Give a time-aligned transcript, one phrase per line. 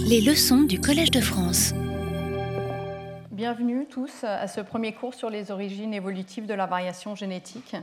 [0.00, 1.72] Les leçons du Collège de France.
[3.30, 7.76] Bienvenue tous à ce premier cours sur les origines évolutives de la variation génétique.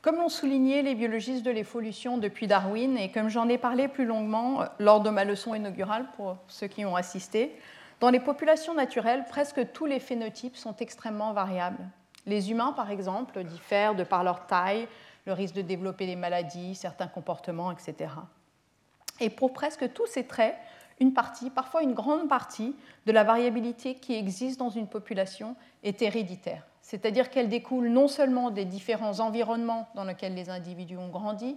[0.00, 4.06] Comme l'ont souligné les biologistes de l'évolution depuis Darwin, et comme j'en ai parlé plus
[4.06, 7.54] longuement lors de ma leçon inaugurale pour ceux qui ont assisté,
[8.00, 11.84] dans les populations naturelles, presque tous les phénotypes sont extrêmement variables.
[12.26, 14.86] Les humains, par exemple, diffèrent de par leur taille,
[15.26, 18.10] le risque de développer des maladies, certains comportements, etc.
[19.20, 20.56] Et pour presque tous ces traits,
[21.00, 22.74] une partie, parfois une grande partie,
[23.06, 26.64] de la variabilité qui existe dans une population est héréditaire.
[26.80, 31.56] C'est-à-dire qu'elle découle non seulement des différents environnements dans lesquels les individus ont grandi,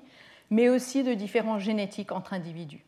[0.49, 2.83] mais aussi de différences génétiques entre individus.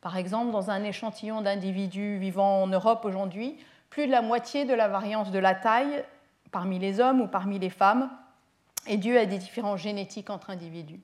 [0.00, 3.56] Par exemple, dans un échantillon d'individus vivant en Europe aujourd'hui,
[3.90, 6.04] plus de la moitié de la variance de la taille
[6.52, 8.10] parmi les hommes ou parmi les femmes
[8.86, 11.00] est due à des différences génétiques entre individus.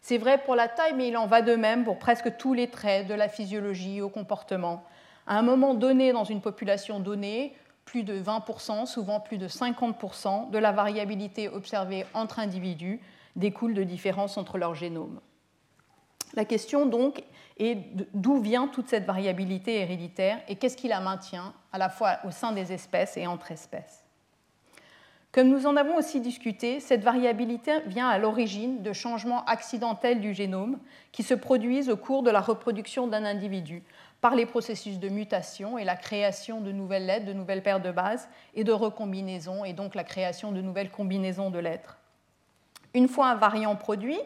[0.00, 2.68] C'est vrai pour la taille, mais il en va de même pour presque tous les
[2.68, 4.84] traits, de la physiologie au comportement.
[5.26, 10.50] À un moment donné, dans une population donnée, plus de 20%, souvent plus de 50%
[10.50, 13.00] de la variabilité observée entre individus
[13.36, 15.20] découle de différences entre leurs génomes.
[16.34, 17.24] La question donc
[17.58, 17.78] est
[18.14, 22.30] d'où vient toute cette variabilité héréditaire et qu'est-ce qui la maintient à la fois au
[22.30, 23.99] sein des espèces et entre espèces?
[25.32, 30.34] Comme nous en avons aussi discuté, cette variabilité vient à l'origine de changements accidentels du
[30.34, 30.78] génome
[31.12, 33.84] qui se produisent au cours de la reproduction d'un individu
[34.20, 37.92] par les processus de mutation et la création de nouvelles lettres, de nouvelles paires de
[37.92, 41.96] bases et de recombinaisons, et donc la création de nouvelles combinaisons de lettres.
[42.92, 44.18] Une fois un variant produit,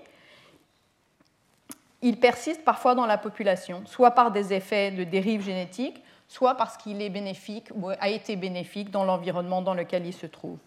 [2.00, 6.78] il persiste parfois dans la population, soit par des effets de dérive génétique, soit parce
[6.78, 10.58] qu'il est bénéfique ou a été bénéfique dans l'environnement dans lequel il se trouve.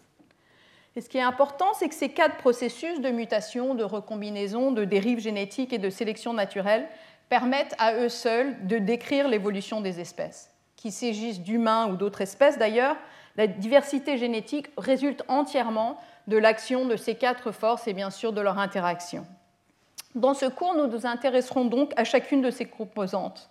[1.00, 5.20] Ce qui est important, c'est que ces quatre processus de mutation, de recombinaison, de dérive
[5.20, 6.88] génétique et de sélection naturelle
[7.28, 10.50] permettent à eux seuls de décrire l'évolution des espèces.
[10.76, 12.96] Qu'il s'agisse d'humains ou d'autres espèces d'ailleurs,
[13.36, 18.40] la diversité génétique résulte entièrement de l'action de ces quatre forces et bien sûr de
[18.40, 19.24] leur interaction.
[20.14, 23.50] Dans ce cours, nous nous intéresserons donc à chacune de ces composantes,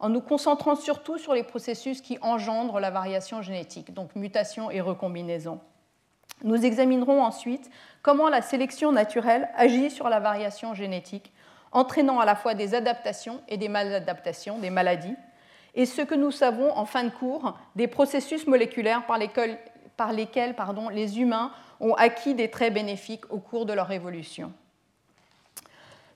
[0.00, 4.80] en nous concentrant surtout sur les processus qui engendrent la variation génétique, donc mutation et
[4.80, 5.60] recombinaison.
[6.42, 7.70] Nous examinerons ensuite
[8.02, 11.32] comment la sélection naturelle agit sur la variation génétique,
[11.72, 15.16] entraînant à la fois des adaptations et des maladaptations, des maladies,
[15.74, 19.58] et ce que nous savons en fin de cours des processus moléculaires par lesquels,
[20.92, 24.52] les humains ont acquis des traits bénéfiques au cours de leur évolution.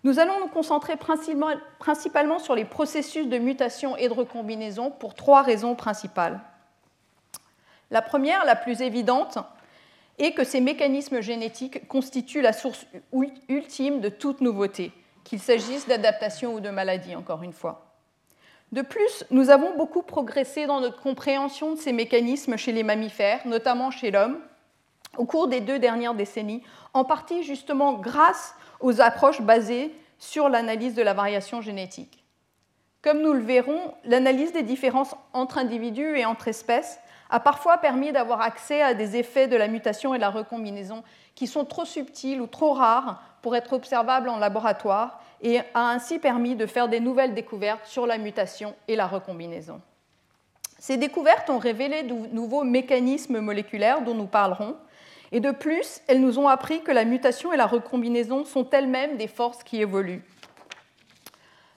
[0.03, 5.43] Nous allons nous concentrer principalement sur les processus de mutation et de recombinaison pour trois
[5.43, 6.41] raisons principales.
[7.91, 9.39] La première, la plus évidente,
[10.21, 12.87] et que ces mécanismes génétiques constituent la source
[13.49, 14.93] ultime de toute nouveauté,
[15.25, 17.87] qu'il s'agisse d'adaptation ou de maladie, encore une fois.
[18.71, 23.45] De plus, nous avons beaucoup progressé dans notre compréhension de ces mécanismes chez les mammifères,
[23.47, 24.39] notamment chez l'homme,
[25.17, 30.95] au cours des deux dernières décennies, en partie justement grâce aux approches basées sur l'analyse
[30.95, 32.23] de la variation génétique.
[33.03, 38.13] Comme nous le verrons, l'analyse des différences entre individus et entre espèces a parfois permis
[38.13, 41.03] d'avoir accès à des effets de la mutation et de la recombinaison
[41.35, 46.19] qui sont trop subtils ou trop rares pour être observables en laboratoire et a ainsi
[46.19, 49.81] permis de faire des nouvelles découvertes sur la mutation et la recombinaison.
[50.79, 54.77] Ces découvertes ont révélé de nouveaux mécanismes moléculaires dont nous parlerons,
[55.33, 59.17] et de plus, elles nous ont appris que la mutation et la recombinaison sont elles-mêmes
[59.17, 60.25] des forces qui évoluent.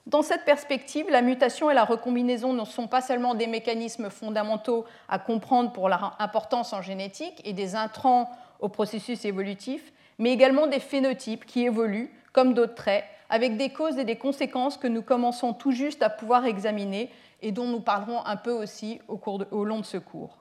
[0.05, 4.85] Dans cette perspective, la mutation et la recombinaison ne sont pas seulement des mécanismes fondamentaux
[5.07, 10.67] à comprendre pour leur importance en génétique et des intrants au processus évolutif, mais également
[10.67, 15.01] des phénotypes qui évoluent, comme d'autres traits, avec des causes et des conséquences que nous
[15.01, 17.09] commençons tout juste à pouvoir examiner
[17.41, 19.19] et dont nous parlerons un peu aussi au,
[19.51, 20.37] au long de ce cours.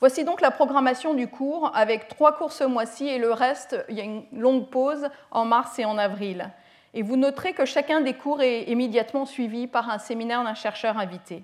[0.00, 3.96] Voici donc la programmation du cours avec trois cours ce mois-ci et le reste, il
[3.96, 6.52] y a une longue pause en mars et en avril.
[6.94, 10.98] Et vous noterez que chacun des cours est immédiatement suivi par un séminaire d'un chercheur
[10.98, 11.42] invité.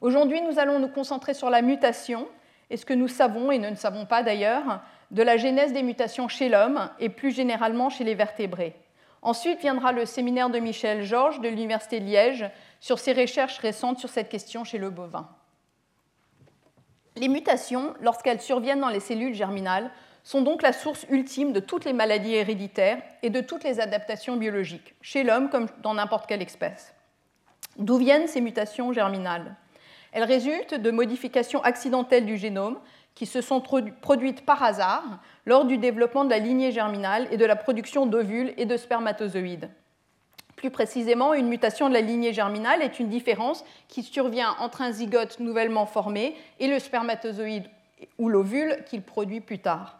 [0.00, 2.26] Aujourd'hui, nous allons nous concentrer sur la mutation
[2.70, 4.80] et ce que nous savons, et ne savons pas d'ailleurs,
[5.10, 8.74] de la genèse des mutations chez l'homme et plus généralement chez les vertébrés.
[9.22, 12.48] Ensuite viendra le séminaire de Michel Georges de l'Université de Liège
[12.80, 15.28] sur ses recherches récentes sur cette question chez le bovin.
[17.16, 19.90] Les mutations, lorsqu'elles surviennent dans les cellules germinales,
[20.22, 24.36] sont donc la source ultime de toutes les maladies héréditaires et de toutes les adaptations
[24.36, 26.94] biologiques, chez l'homme comme dans n'importe quelle espèce.
[27.76, 29.56] D'où viennent ces mutations germinales?
[30.12, 32.78] Elles résultent de modifications accidentelles du génome
[33.14, 35.04] qui se sont produites par hasard
[35.46, 39.70] lors du développement de la lignée germinale et de la production d'ovules et de spermatozoïdes.
[40.56, 44.92] Plus précisément, une mutation de la lignée germinale est une différence qui survient entre un
[44.92, 47.66] zygote nouvellement formé et le spermatozoïde
[48.18, 49.99] ou l'ovule qu'il produit plus tard.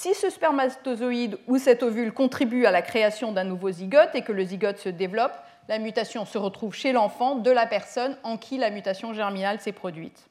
[0.00, 4.30] Si ce spermatozoïde ou cet ovule contribue à la création d'un nouveau zygote et que
[4.30, 5.32] le zygote se développe,
[5.68, 9.72] la mutation se retrouve chez l'enfant de la personne en qui la mutation germinale s'est
[9.72, 10.28] produite.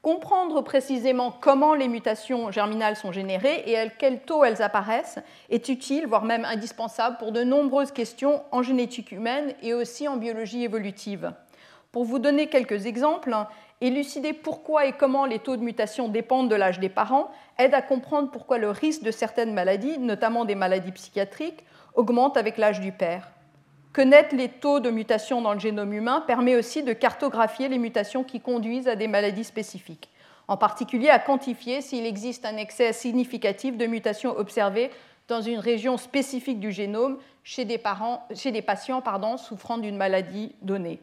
[0.00, 5.18] Comprendre précisément comment les mutations germinales sont générées et à quel taux elles apparaissent
[5.50, 10.16] est utile, voire même indispensable, pour de nombreuses questions en génétique humaine et aussi en
[10.16, 11.34] biologie évolutive.
[11.92, 13.36] Pour vous donner quelques exemples,
[13.80, 17.82] élucider pourquoi et comment les taux de mutation dépendent de l'âge des parents aide à
[17.82, 21.64] comprendre pourquoi le risque de certaines maladies, notamment des maladies psychiatriques,
[21.94, 23.30] augmente avec l'âge du père.
[23.92, 28.24] Connaître les taux de mutation dans le génome humain permet aussi de cartographier les mutations
[28.24, 30.10] qui conduisent à des maladies spécifiques,
[30.48, 34.90] en particulier à quantifier s'il existe un excès significatif de mutations observées
[35.28, 39.02] dans une région spécifique du génome chez des, patients
[39.38, 41.00] souffrant d'une maladie donnée.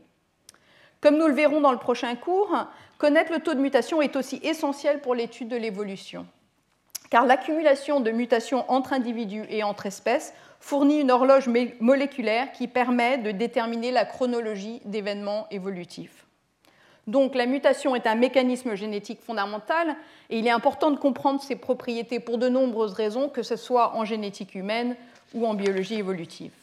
[1.03, 2.55] Comme nous le verrons dans le prochain cours,
[2.97, 6.25] connaître le taux de mutation est aussi essentiel pour l'étude de l'évolution,
[7.09, 11.49] car l'accumulation de mutations entre individus et entre espèces fournit une horloge
[11.81, 16.25] moléculaire qui permet de déterminer la chronologie d'événements évolutifs.
[17.05, 19.97] Donc la mutation est un mécanisme génétique fondamental
[20.29, 23.93] et il est important de comprendre ses propriétés pour de nombreuses raisons, que ce soit
[23.97, 24.95] en génétique humaine
[25.33, 26.62] ou en biologie évolutive.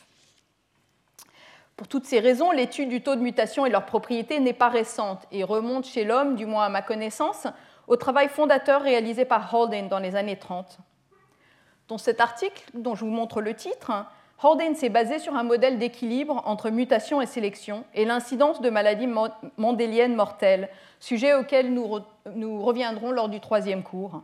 [1.80, 5.22] Pour toutes ces raisons, l'étude du taux de mutation et leurs propriétés n'est pas récente
[5.32, 7.46] et remonte chez l'homme, du moins à ma connaissance,
[7.88, 10.76] au travail fondateur réalisé par Holden dans les années 30.
[11.88, 13.92] Dans cet article, dont je vous montre le titre,
[14.42, 19.08] Horden s'est basé sur un modèle d'équilibre entre mutation et sélection et l'incidence de maladies
[19.56, 20.68] mendéliennes mortelles,
[20.98, 22.00] sujet auquel nous,
[22.34, 24.20] nous reviendrons lors du troisième cours.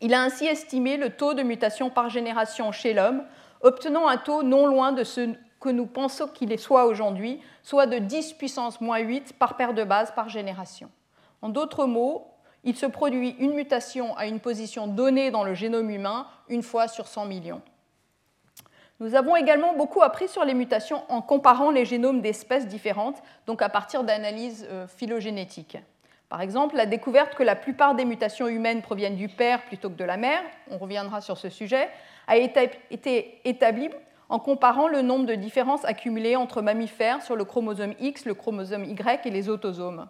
[0.00, 3.22] Il a ainsi estimé le taux de mutation par génération chez l'homme,
[3.60, 7.96] obtenant un taux non loin de ce que nous pensons qu'il soit aujourd'hui, soit de
[7.96, 10.90] 10 puissance moins 8 par paire de base par génération.
[11.40, 12.26] En d'autres mots,
[12.64, 16.86] il se produit une mutation à une position donnée dans le génome humain une fois
[16.86, 17.62] sur 100 millions.
[19.00, 23.62] Nous avons également beaucoup appris sur les mutations en comparant les génomes d'espèces différentes, donc
[23.62, 25.78] à partir d'analyses euh, phylogénétiques.
[26.28, 29.96] Par exemple, la découverte que la plupart des mutations humaines proviennent du père plutôt que
[29.96, 31.88] de la mère, on reviendra sur ce sujet,
[32.26, 33.88] a été établie
[34.28, 38.84] en comparant le nombre de différences accumulées entre mammifères sur le chromosome X, le chromosome
[38.84, 40.08] Y et les autosomes.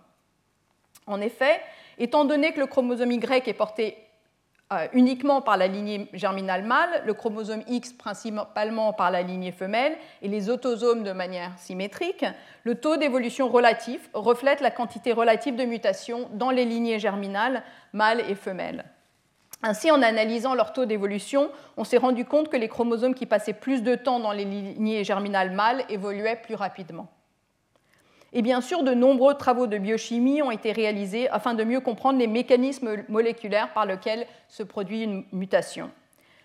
[1.07, 1.61] En effet,
[1.99, 3.97] Étant donné que le chromosome Y est porté
[4.73, 9.97] euh, uniquement par la lignée germinale mâle, le chromosome X principalement par la lignée femelle
[10.23, 12.25] et les autosomes de manière symétrique,
[12.65, 17.63] le taux d'évolution relatif reflète la quantité relative de mutations dans les lignées germinales
[17.93, 18.85] mâles et femelles.
[19.67, 23.55] Ainsi, en analysant leur taux d'évolution, on s'est rendu compte que les chromosomes qui passaient
[23.55, 27.09] plus de temps dans les lignées germinales mâles évoluaient plus rapidement.
[28.35, 32.19] Et bien sûr, de nombreux travaux de biochimie ont été réalisés afin de mieux comprendre
[32.19, 35.91] les mécanismes moléculaires par lesquels se produit une mutation.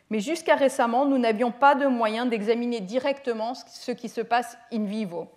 [0.09, 4.85] Mais jusqu'à récemment, nous n'avions pas de moyen d'examiner directement ce qui se passe in
[4.85, 5.27] vivo.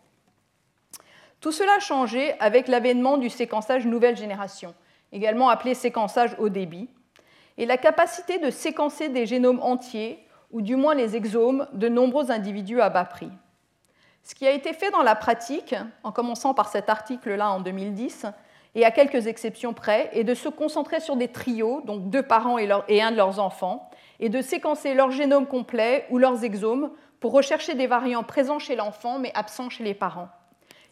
[1.41, 4.73] Tout cela a changé avec l'avènement du séquençage nouvelle génération,
[5.11, 6.89] également appelé séquençage haut débit,
[7.59, 12.31] et la capacité de séquencer des génomes entiers, ou du moins les exomes, de nombreux
[12.31, 13.31] individus à bas prix.
[14.23, 18.27] Ce qui a été fait dans la pratique, en commençant par cet article-là en 2010,
[18.75, 22.59] et à quelques exceptions près, est de se concentrer sur des trios, donc deux parents
[22.59, 22.71] et,
[23.03, 27.75] un de leurs enfants, et de séquencer leur génome complet ou leurs exomes pour rechercher
[27.75, 30.29] des variants présents chez l'enfant mais absents chez les parents.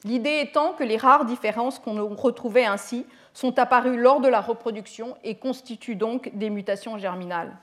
[0.04, 3.04] L'idée étant que les rares différences qu'on retrouvait ainsi
[3.34, 7.56] sont apparues lors de la reproduction et constituent donc des mutations germinales.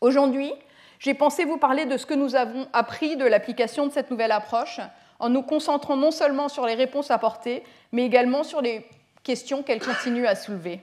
[0.00, 0.52] Aujourd'hui,
[0.98, 4.32] j'ai pensé vous parler de ce que nous avons appris de l'application de cette nouvelle
[4.32, 4.80] approche,
[5.20, 8.86] en nous concentrant non seulement sur les réponses apportées, mais également sur les
[9.22, 10.80] questions qu'elle continue à soulever.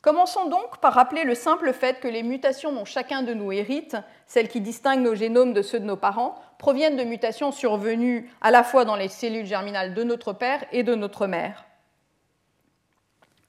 [0.00, 3.96] Commençons donc par rappeler le simple fait que les mutations dont chacun de nous hérite,
[4.26, 8.52] celles qui distinguent nos génomes de ceux de nos parents, proviennent de mutations survenues à
[8.52, 11.64] la fois dans les cellules germinales de notre père et de notre mère.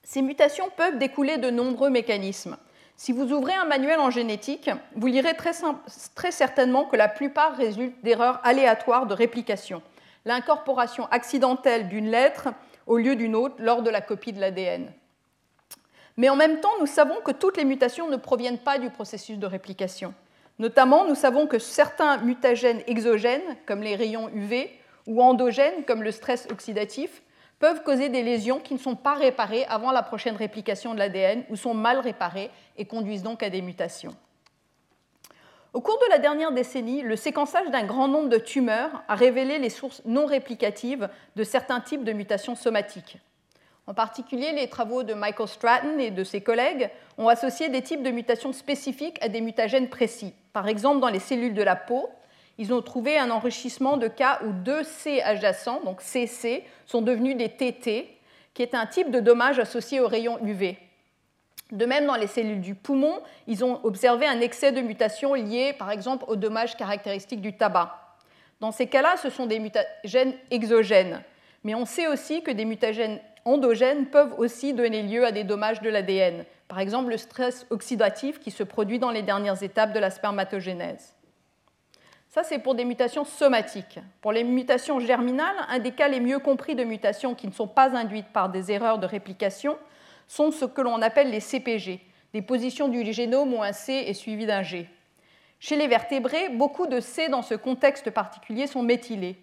[0.02, 2.56] Ces mutations peuvent découler de nombreux mécanismes.
[2.96, 8.02] Si vous ouvrez un manuel en génétique, vous lirez très, certainement que la plupart résultent
[8.02, 9.82] d'erreurs aléatoires de réplication,
[10.24, 12.48] l'incorporation accidentelle d'une lettre
[12.88, 14.92] au lieu d'une autre lors de la copie de l'ADN.
[16.20, 19.38] Mais en même temps, nous savons que toutes les mutations ne proviennent pas du processus
[19.38, 20.12] de réplication.
[20.58, 24.70] Notamment, nous savons que certains mutagènes exogènes, comme les rayons UV,
[25.06, 27.22] ou endogènes, comme le stress oxydatif,
[27.58, 31.42] peuvent causer des lésions qui ne sont pas réparées avant la prochaine réplication de l'ADN
[31.48, 34.14] ou sont mal réparées et conduisent donc à des mutations.
[35.72, 39.58] Au cours de la dernière décennie, le séquençage d'un grand nombre de tumeurs a révélé
[39.58, 43.16] les sources non réplicatives de certains types de mutations somatiques.
[43.90, 48.04] En particulier, les travaux de Michael Stratton et de ses collègues ont associé des types
[48.04, 50.32] de mutations spécifiques à des mutagènes précis.
[50.52, 52.08] Par exemple, dans les cellules de la peau,
[52.56, 57.36] ils ont trouvé un enrichissement de cas où deux C adjacents, donc CC, sont devenus
[57.36, 58.16] des TT,
[58.54, 60.78] qui est un type de dommage associé aux rayons UV.
[61.72, 63.18] De même, dans les cellules du poumon,
[63.48, 67.98] ils ont observé un excès de mutations liées, par exemple, aux dommages caractéristiques du tabac.
[68.60, 71.24] Dans ces cas-là, ce sont des mutagènes exogènes.
[71.64, 75.80] Mais on sait aussi que des mutagènes endogènes peuvent aussi donner lieu à des dommages
[75.80, 76.44] de l'ADN.
[76.68, 81.14] Par exemple, le stress oxydatif qui se produit dans les dernières étapes de la spermatogénèse.
[82.28, 83.98] Ça, c'est pour des mutations somatiques.
[84.20, 87.66] Pour les mutations germinales, un des cas les mieux compris de mutations qui ne sont
[87.66, 89.76] pas induites par des erreurs de réplication
[90.28, 92.00] sont ce que l'on appelle les CPG,
[92.32, 94.88] des positions du génome où un C est suivi d'un G.
[95.58, 99.36] Chez les vertébrés, beaucoup de C dans ce contexte particulier sont méthylés.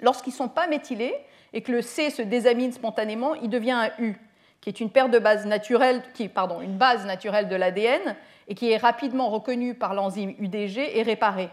[0.00, 1.14] Lorsqu'ils ne sont pas méthylés
[1.56, 4.14] et que le C se désamine spontanément, il devient un U,
[4.60, 8.14] qui est une paire de bases naturelles, qui pardon, une base naturelle de l'ADN
[8.46, 11.48] et qui est rapidement reconnue par l'enzyme UDG et réparée.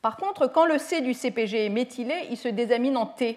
[0.00, 3.36] Par contre, quand le C du CPG est méthylé, il se désamine en T,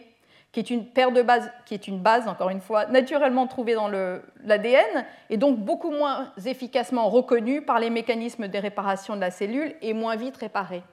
[0.53, 3.73] qui est une paire de bases, qui est une base, encore une fois, naturellement trouvée
[3.75, 9.29] dans l'ADN, et donc beaucoup moins efficacement reconnue par les mécanismes de réparation de la
[9.29, 10.83] cellule et moins vite réparée.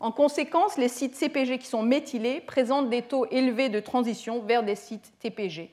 [0.00, 4.62] En conséquence, les sites CPG qui sont méthylés présentent des taux élevés de transition vers
[4.62, 5.70] des sites TPG.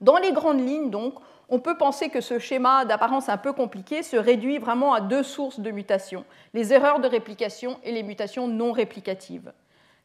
[0.00, 1.14] Dans les grandes lignes, donc,
[1.48, 5.24] on peut penser que ce schéma d'apparence un peu compliqué se réduit vraiment à deux
[5.24, 6.24] sources de mutations,
[6.54, 9.52] les erreurs de réplication et les mutations non réplicatives.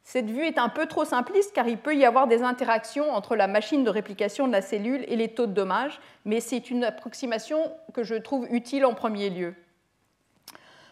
[0.04, 3.36] Cette vue est un peu trop simpliste car il peut y avoir des interactions entre
[3.36, 6.84] la machine de réplication de la cellule et les taux de dommages, mais c'est une
[6.84, 9.54] approximation que je trouve utile en premier lieu.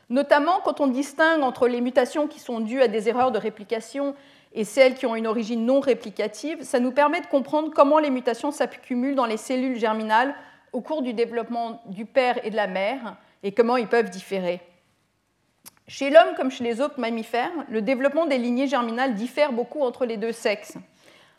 [0.10, 4.16] Notamment quand on distingue entre les mutations qui sont dues à des erreurs de réplication
[4.54, 8.10] et celles qui ont une origine non réplicative, ça nous permet de comprendre comment les
[8.10, 10.34] mutations s'accumulent dans les cellules germinales
[10.72, 14.62] au cours du développement du père et de la mère et comment ils peuvent différer.
[15.90, 20.06] Chez l'homme comme chez les autres mammifères, le développement des lignées germinales diffère beaucoup entre
[20.06, 20.78] les deux sexes.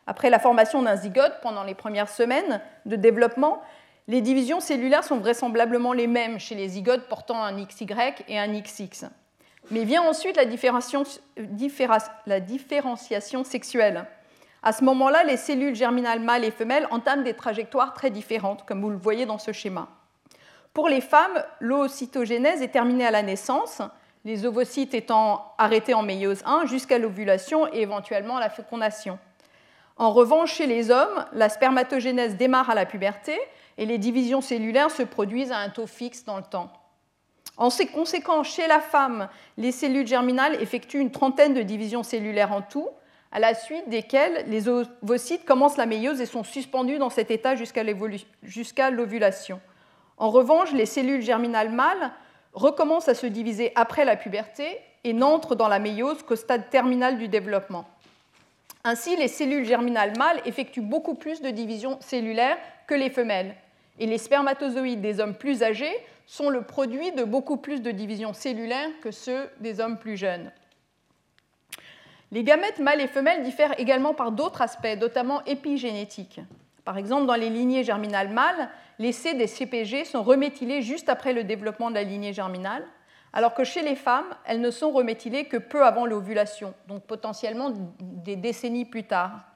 [0.07, 3.63] Après la formation d'un zygote pendant les premières semaines de développement,
[4.09, 7.87] les divisions cellulaires sont vraisemblablement les mêmes chez les zygotes portant un XY
[8.27, 9.05] et un XX.
[9.71, 11.05] Mais vient ensuite la différenciation,
[13.45, 14.07] sexuelle.
[14.63, 18.81] À ce moment-là, les cellules germinales mâles et femelles entament des trajectoires très différentes, comme
[18.81, 19.89] vous le voyez dans ce schéma.
[20.73, 23.83] Pour les femmes, l'oocytogénèse est terminée à la naissance,
[24.25, 29.19] les ovocytes étant arrêtés en méiose 1 jusqu'à l'ovulation et éventuellement la fécondation.
[29.99, 33.39] En revanche, chez les hommes, la spermatogénèse démarre à la puberté
[33.79, 36.71] et les divisions cellulaires se produisent à un taux fixe dans le temps.
[37.57, 42.63] En conséquence, chez la femme, les cellules germinales effectuent une trentaine de divisions cellulaires en
[42.63, 42.89] tout,
[43.33, 47.55] à la suite desquelles les ovocytes commencent la méiose et sont suspendus dans cet état
[47.55, 49.61] jusqu'à l'ovulation.
[50.17, 52.13] En revanche, les cellules germinales mâles
[52.53, 57.19] recommencent à se diviser après la puberté et n'entrent dans la méiose qu'au stade terminal
[57.19, 57.85] du développement.
[58.85, 62.57] Ainsi, les cellules germinales mâles effectuent beaucoup plus de divisions cellulaires
[62.87, 63.55] que les femelles,
[63.99, 65.93] et les spermatozoïdes des hommes plus âgés
[66.27, 70.53] sont le produit de beaucoup plus de divisions cellulaires que ceux des hommes plus jeunes.
[72.31, 76.41] Les gamètes mâles et femelles diffèrent également par d'autres aspects, notamment épigénétiques.
[76.85, 81.33] Par exemple, dans les lignées germinales mâles, les C des CPG sont reméthylés juste après
[81.33, 82.85] le développement de la lignée germinale,
[83.33, 87.73] alors que chez les femmes, elles ne sont reméthylées que peu avant l'ovulation, donc potentiellement
[88.01, 89.48] des décennies plus tard.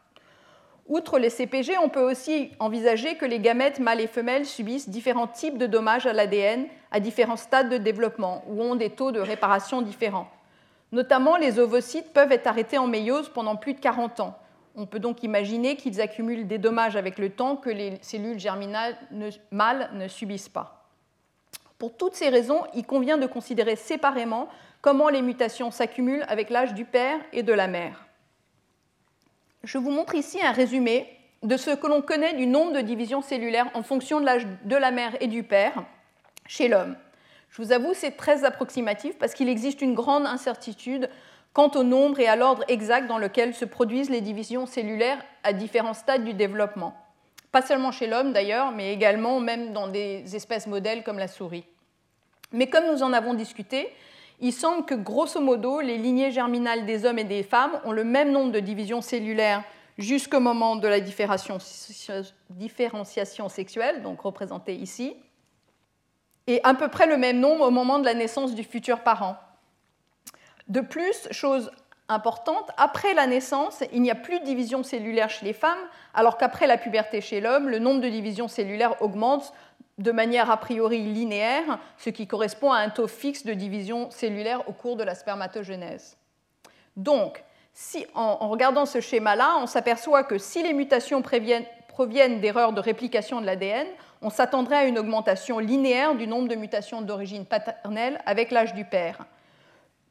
[0.89, 5.29] Outre les CPG, on peut aussi envisager que les gamètes mâles et femelles subissent différents
[5.29, 9.21] types de dommages à l'ADN à différents stades de développement ou ont des taux de
[9.21, 10.29] réparation différents.
[10.91, 14.39] Notamment, les ovocytes peuvent être arrêtés en méiose pendant plus de 40 ans.
[14.75, 18.97] On peut donc imaginer qu'ils accumulent des dommages avec le temps que les cellules germinales
[19.51, 20.89] mâles ne subissent pas.
[21.79, 24.49] Pour toutes ces raisons, il convient de considérer séparément
[24.81, 28.07] comment les mutations s'accumulent avec l'âge du père et de la mère
[29.65, 31.07] je vous montre ici un résumé
[31.43, 34.77] de ce que l'on connaît du nombre de divisions cellulaires en fonction de l'âge de
[34.77, 35.85] la mère et du père
[36.47, 36.97] chez l'homme.
[37.51, 41.11] Je vous avoue, c'est très approximatif parce qu'il existe une grande incertitude
[41.53, 45.53] quant au nombre et à l'ordre exact dans lequel se produisent les divisions cellulaires à
[45.53, 46.97] différents stades du développement.
[47.51, 51.65] Pas seulement chez l'homme d'ailleurs, mais également même dans des espèces modèles comme la souris.
[52.53, 53.93] Mais comme nous en avons discuté,
[54.43, 58.03] il semble que grosso modo, les lignées germinales des hommes et des femmes ont le
[58.03, 59.63] même nombre de divisions cellulaires
[59.99, 61.61] jusqu'au moment de la différenciation
[63.49, 65.15] sexuelle, donc représentée ici.
[66.49, 69.37] et à peu près le même nombre au moment de la naissance du futur parent.
[70.67, 71.71] De plus, chose
[72.09, 75.79] importante, après la naissance, il n'y a plus de division cellulaire chez les femmes,
[76.15, 79.53] alors qu'après la puberté chez l'homme, le nombre de divisions cellulaires augmente
[79.99, 84.69] de manière a priori linéaire, ce qui correspond à un taux fixe de division cellulaire
[84.69, 86.17] au cours de la spermatogenèse.
[86.97, 87.45] Donc,
[87.75, 93.41] si, en, regardant ce schéma-là, on s'aperçoit que si les mutations proviennent d'erreurs de réplication
[93.41, 93.87] de l'ADN,
[94.21, 98.85] on s'attendrait à une augmentation linéaire du nombre de mutations d'origine paternelle avec l'âge du
[98.85, 99.27] père.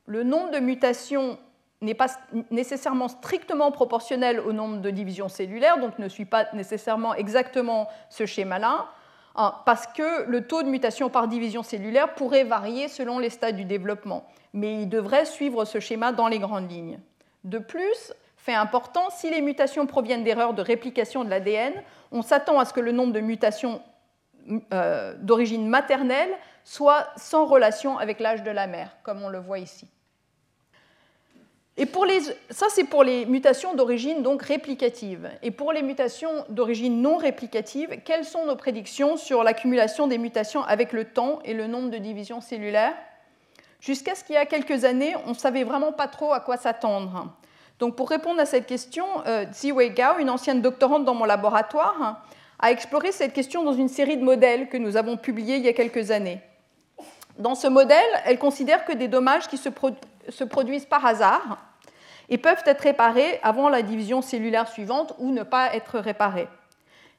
[0.05, 1.37] Le nombre de mutations
[1.81, 2.07] n'est pas
[2.51, 8.25] nécessairement strictement proportionnel au nombre de divisions cellulaires, donc ne suit pas nécessairement exactement ce
[8.25, 8.87] schéma-là,
[9.33, 13.65] parce que le taux de mutation par division cellulaire pourrait varier selon les stades du
[13.65, 16.99] développement, mais il devrait suivre ce schéma dans les grandes lignes.
[17.43, 21.73] De plus, fait important, si les mutations proviennent d'erreurs de réplication de l'ADN,
[22.11, 23.81] on s'attend à ce que le nombre de mutations
[24.73, 26.31] euh, d'origine maternelle
[26.63, 29.87] soit sans relation avec l'âge de la mère, comme on le voit ici.
[31.77, 35.29] Et pour les, ça, c'est pour les mutations d'origine donc réplicative.
[35.41, 40.63] Et pour les mutations d'origine non réplicative, quelles sont nos prédictions sur l'accumulation des mutations
[40.63, 42.93] avec le temps et le nombre de divisions cellulaires?
[43.79, 46.57] Jusqu'à ce qu'il y a quelques années, on ne savait vraiment pas trop à quoi
[46.57, 47.33] s'attendre.
[47.79, 52.21] Donc pour répondre à cette question, euh, Ziwei Gao, une ancienne doctorante dans mon laboratoire,
[52.59, 55.67] a exploré cette question dans une série de modèles que nous avons publiés il y
[55.67, 56.39] a quelques années.
[57.39, 59.69] Dans ce modèle, elle considère que des dommages qui se,
[60.29, 61.57] se produisent par hasard
[62.29, 66.47] et peuvent être réparés avant la division cellulaire suivante ou ne pas être réparés.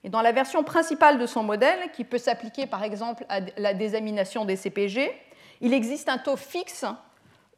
[0.04, 3.74] Et dans la version principale de son modèle, qui peut s'appliquer par exemple à la
[3.74, 5.12] désamination des CPG,
[5.60, 6.84] il existe un taux fixe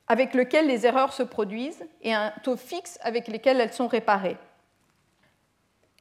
[0.08, 4.36] avec lequel les erreurs se produisent et un taux fixe avec lequel elles sont réparées.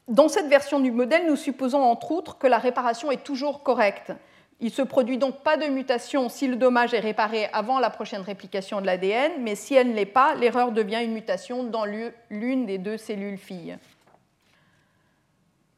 [0.10, 4.12] Dans cette version du modèle, nous supposons entre autres que la réparation est toujours correcte,
[4.60, 7.90] il ne se produit donc pas de mutation si le dommage est réparé avant la
[7.90, 11.86] prochaine réplication de l'ADN, mais si elle ne l'est pas, l'erreur devient une mutation dans
[11.86, 13.78] l'une des deux cellules filles.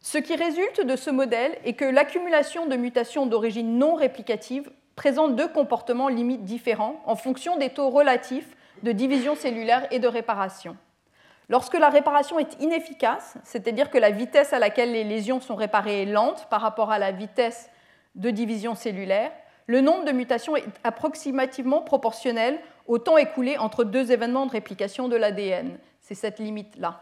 [0.02, 5.36] Ce qui résulte de ce modèle est que l'accumulation de mutations d'origine non réplicative présente
[5.36, 10.78] deux comportements limites différents en fonction des taux relatifs de division cellulaire et de réparation.
[11.50, 16.04] Lorsque la réparation est inefficace, c'est-à-dire que la vitesse à laquelle les lésions sont réparées
[16.04, 17.70] est lente par rapport à la vitesse
[18.16, 19.32] de division cellulaire,
[19.68, 25.08] le nombre de mutations est approximativement proportionnel au temps écoulé entre deux événements de réplication
[25.08, 25.78] de l'ADN.
[26.02, 27.02] C'est cette limite-là.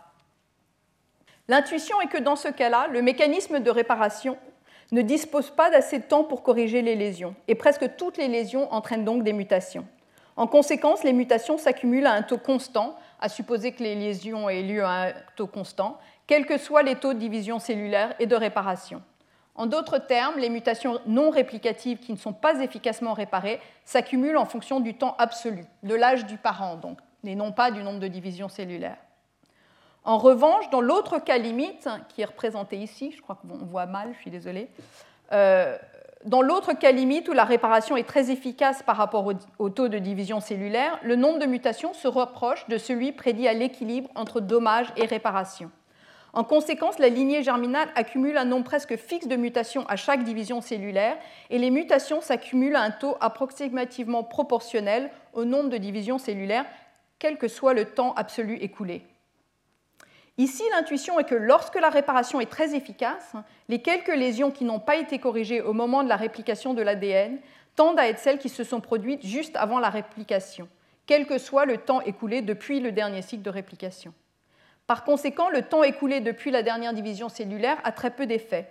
[1.49, 4.37] L'intuition est que dans ce cas-là, le mécanisme de réparation
[4.93, 8.71] ne dispose pas d'assez de temps pour corriger les lésions, et presque toutes les lésions
[8.71, 9.85] entraînent donc des mutations.
[10.35, 14.61] En conséquence, les mutations s'accumulent à un taux constant, à supposer que les lésions aient
[14.61, 15.97] lieu à un taux constant,
[16.27, 19.01] quels que soient les taux de division cellulaire et de réparation.
[19.55, 24.45] En d'autres termes, les mutations non réplicatives qui ne sont pas efficacement réparées s'accumulent en
[24.45, 28.07] fonction du temps absolu, de l'âge du parent donc, et non pas du nombre de
[28.07, 28.97] divisions cellulaires.
[30.05, 34.09] En revanche, dans l'autre cas limite, qui est représenté ici, je crois qu'on voit mal,
[34.15, 34.69] je suis désolée,
[35.31, 35.77] euh,
[36.25, 39.99] dans l'autre cas limite où la réparation est très efficace par rapport au, taux de
[39.99, 44.87] division cellulaire, le nombre de mutations se rapproche de celui prédit à l'équilibre entre dommage
[44.95, 45.69] et réparation.
[46.33, 50.61] En conséquence, la lignée germinale accumule un nombre presque fixe de mutations à chaque division
[50.61, 51.15] cellulaire
[51.51, 56.65] et les mutations s'accumulent à un taux approximativement proportionnel au nombre de divisions cellulaires,
[57.19, 59.03] quel que soit le temps absolu écoulé.
[60.39, 63.33] Ici, l'intuition est que lorsque la réparation est très efficace,
[63.69, 67.37] les quelques lésions qui n'ont pas été corrigées au moment de la réplication de l'ADN
[67.75, 70.67] tendent à être celles qui se sont produites juste avant la réplication,
[71.05, 74.15] quel que soit le temps écoulé depuis le dernier cycle de réplication.
[74.87, 78.69] Par conséquent, le temps écoulé depuis la dernière division cellulaire a très peu d'effet.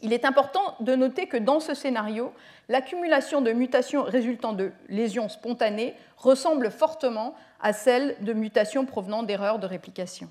[0.00, 2.32] Il est important de noter que dans ce scénario,
[2.68, 9.60] l'accumulation de mutations résultant de lésions spontanées ressemble fortement à celle de mutations provenant d'erreurs
[9.60, 10.28] de réplication.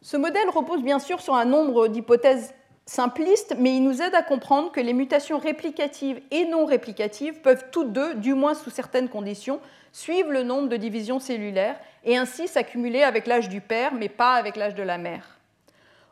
[0.00, 2.54] Ce modèle repose bien sûr sur un nombre d'hypothèses
[2.86, 7.66] simplistes, mais il nous aide à comprendre que les mutations réplicatives et non réplicatives peuvent
[7.70, 9.60] toutes deux, du moins sous certaines conditions,
[9.92, 14.34] suivre le nombre de divisions cellulaires et ainsi s'accumuler avec l'âge du père, mais pas
[14.34, 15.38] avec l'âge de la mère.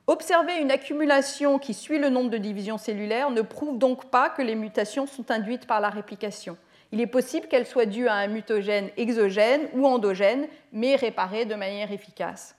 [0.06, 4.42] Observer une accumulation qui suit le nombre de divisions cellulaires ne prouve donc pas que
[4.42, 6.56] les mutations sont induites par la réplication.
[6.90, 11.54] Il est possible qu'elles soient dues à un mutagène exogène ou endogène, mais réparées de
[11.54, 12.56] manière efficace.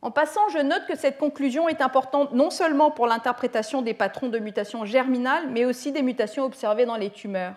[0.00, 4.28] En passant, je note que cette conclusion est importante non seulement pour l'interprétation des patrons
[4.28, 7.56] de mutation germinale, mais aussi des mutations observées dans les tumeurs.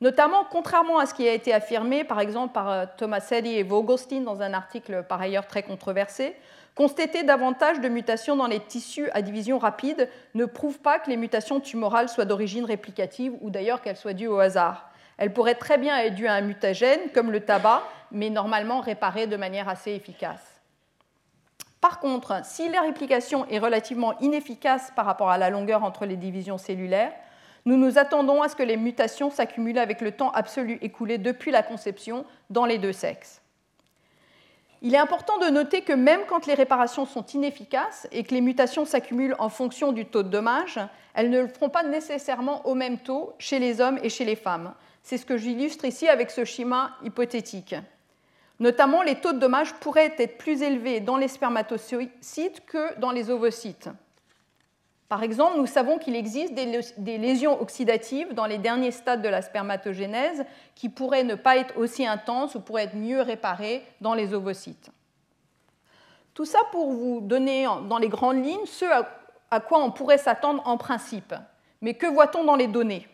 [0.00, 3.64] Notamment, contrairement à ce qui a été affirmé, par exemple, par euh, Thomas Eddy et
[3.64, 6.36] Vogelstein dans un article par ailleurs très controversé,
[6.74, 11.16] constater davantage de mutations dans les tissus à division rapide ne prouve pas que les
[11.16, 14.88] mutations tumorales soient d'origine réplicative ou d'ailleurs qu'elles soient dues au hasard.
[15.18, 19.26] Elles pourraient très bien être dues à un mutagène, comme le tabac, mais normalement réparées
[19.26, 20.47] de manière assez efficace.
[21.80, 26.16] Par contre, si la réplication est relativement inefficace par rapport à la longueur entre les
[26.16, 27.12] divisions cellulaires,
[27.64, 31.50] nous nous attendons à ce que les mutations s'accumulent avec le temps absolu écoulé depuis
[31.50, 33.42] la conception dans les deux sexes.
[34.80, 38.40] Il est important de noter que même quand les réparations sont inefficaces et que les
[38.40, 40.80] mutations s'accumulent en fonction du taux de dommage,
[41.14, 44.36] elles ne le feront pas nécessairement au même taux chez les hommes et chez les
[44.36, 44.72] femmes.
[45.02, 47.74] C'est ce que j'illustre ici avec ce schéma hypothétique.
[48.60, 53.30] Notamment, les taux de dommage pourraient être plus élevés dans les spermatocytes que dans les
[53.30, 53.88] ovocytes.
[55.08, 59.40] Par exemple, nous savons qu'il existe des lésions oxydatives dans les derniers stades de la
[59.40, 60.44] spermatogénèse
[60.74, 64.90] qui pourraient ne pas être aussi intenses ou pourraient être mieux réparées dans les ovocytes.
[66.34, 68.84] Tout ça pour vous donner dans les grandes lignes ce
[69.50, 71.34] à quoi on pourrait s'attendre en principe.
[71.80, 73.08] Mais que voit-on dans les données?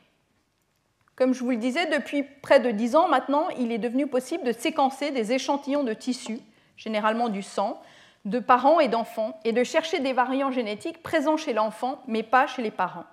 [1.16, 4.44] Comme je vous le disais, depuis près de 10 ans maintenant, il est devenu possible
[4.44, 6.40] de séquencer des échantillons de tissus,
[6.76, 7.80] généralement du sang,
[8.24, 12.46] de parents et d'enfants et de chercher des variants génétiques présents chez l'enfant mais pas
[12.46, 13.04] chez les parents.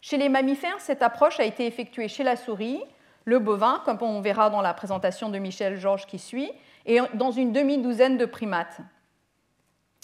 [0.00, 2.80] Chez les mammifères, cette approche a été effectuée chez la souris,
[3.24, 6.50] le bovin, comme on verra dans la présentation de Michel Georges qui suit,
[6.86, 8.78] et dans une demi-douzaine de primates,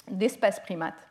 [0.08, 1.08] d'espèces primates.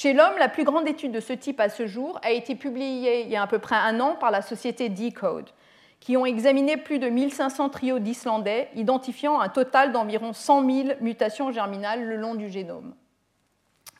[0.00, 3.22] Chez l'homme, la plus grande étude de ce type à ce jour a été publiée
[3.22, 5.50] il y a à peu près un an par la société Decode
[5.98, 11.50] qui ont examiné plus de 1500 trios d'Islandais, identifiant un total d'environ 100 000 mutations
[11.50, 12.94] germinales le long du génome.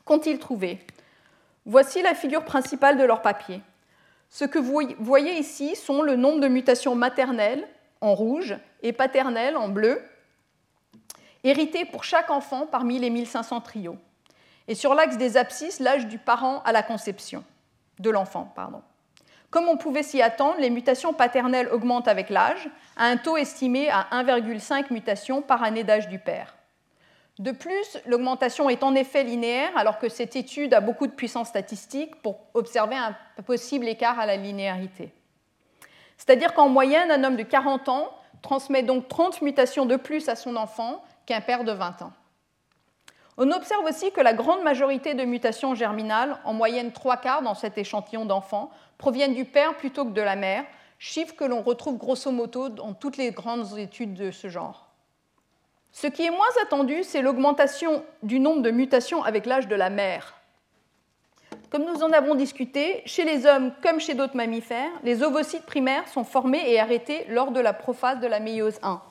[0.05, 0.79] Qu'ont-ils trouvé?
[1.65, 3.59] Voici la figure principale de leur papier.
[4.29, 7.67] Ce que vous voyez ici sont le nombre de mutations maternelles
[7.99, 10.01] en rouge et paternelles en bleu,
[11.43, 13.97] héritées pour chaque enfant parmi les 1500 trios.
[14.69, 17.43] Et sur l'axe des abscisses, l'âge du parent à la conception,
[17.97, 18.83] de l'enfant, pardon.
[19.49, 23.89] Comme on pouvait s'y attendre, les mutations paternelles augmentent avec l'âge, à un taux estimé
[23.89, 26.55] à 1,5 mutations par année d'âge du père.
[27.39, 31.47] De plus, l'augmentation est en effet linéaire, alors que cette étude a beaucoup de puissance
[31.47, 35.11] statistique pour observer un possible écart à la linéarité.
[36.15, 38.11] C'est-à-dire qu'en moyenne, un homme de 40 ans
[38.43, 42.13] transmet donc 30 mutations de plus à son enfant qu'un père de 20 ans.
[43.41, 47.55] On observe aussi que la grande majorité de mutations germinales, en moyenne trois quarts dans
[47.55, 50.65] cet échantillon d'enfants, proviennent du père plutôt que de la mère,
[50.97, 54.89] chiffre que l'on retrouve grosso modo dans toutes les grandes études de ce genre.
[55.93, 59.89] Ce qui est moins attendu, c'est l'augmentation du nombre de mutations avec l'âge de la
[59.89, 60.35] mère.
[61.69, 66.09] Comme nous en avons discuté, chez les hommes comme chez d'autres mammifères, les ovocytes primaires
[66.09, 69.01] sont formés et arrêtés lors de la prophase de la méiose 1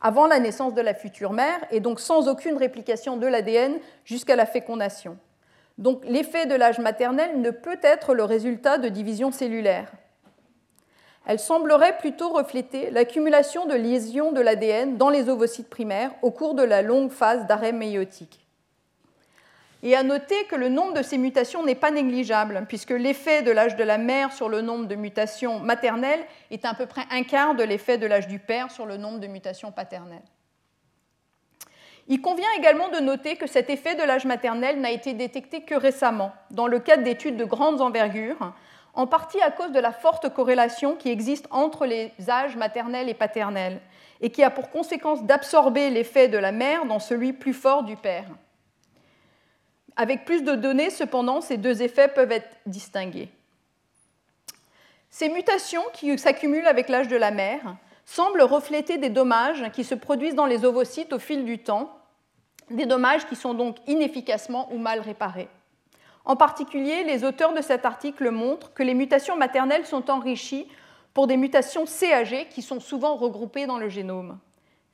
[0.00, 4.36] avant la naissance de la future mère et donc sans aucune réplication de l'ADN jusqu'à
[4.36, 5.18] la fécondation.
[5.78, 9.92] Donc l'effet de l'âge maternel ne peut être le résultat de division cellulaire.
[11.26, 16.54] Elle semblerait plutôt refléter l'accumulation de lésions de l'ADN dans les ovocytes primaires au cours
[16.54, 18.47] de la longue phase d'arrêt méiotique.
[19.82, 23.52] Et à noter que le nombre de ces mutations n'est pas négligeable, puisque l'effet de
[23.52, 27.22] l'âge de la mère sur le nombre de mutations maternelles est à peu près un
[27.22, 30.22] quart de l'effet de l'âge du père sur le nombre de mutations paternelles.
[32.10, 35.74] Il convient également de noter que cet effet de l'âge maternel n'a été détecté que
[35.74, 38.54] récemment, dans le cadre d'études de grandes envergures,
[38.94, 43.14] en partie à cause de la forte corrélation qui existe entre les âges maternels et
[43.14, 43.80] paternels,
[44.20, 47.94] et qui a pour conséquence d'absorber l'effet de la mère dans celui plus fort du
[47.94, 48.24] père.
[50.00, 53.28] Avec plus de données, cependant, ces deux effets peuvent être distingués.
[55.10, 59.96] Ces mutations qui s'accumulent avec l'âge de la mère semblent refléter des dommages qui se
[59.96, 61.90] produisent dans les ovocytes au fil du temps,
[62.70, 65.48] des dommages qui sont donc inefficacement ou mal réparés.
[66.24, 70.68] En particulier, les auteurs de cet article montrent que les mutations maternelles sont enrichies
[71.12, 74.38] pour des mutations CAG qui sont souvent regroupées dans le génome.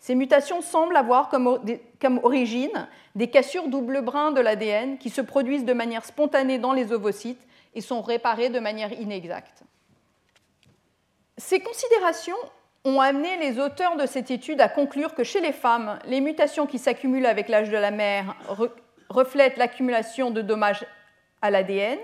[0.04, 5.64] Ces mutations semblent avoir comme, origine des cassures double brin de l'ADN qui se produisent
[5.64, 7.40] de manière spontanée dans les ovocytes
[7.74, 9.62] et sont réparées de manière inexacte.
[11.38, 12.36] Ces considérations
[12.84, 16.66] ont amené les auteurs de cette étude à conclure que chez les femmes, les mutations
[16.66, 18.36] qui s'accumulent avec l'âge de la mère
[19.08, 20.84] reflètent l'accumulation de dommages
[21.40, 21.98] à l'ADN,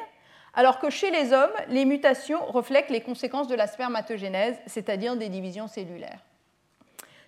[0.55, 5.29] alors que chez les hommes, les mutations reflètent les conséquences de la spermatogénèse, c'est-à-dire des
[5.29, 6.21] divisions cellulaires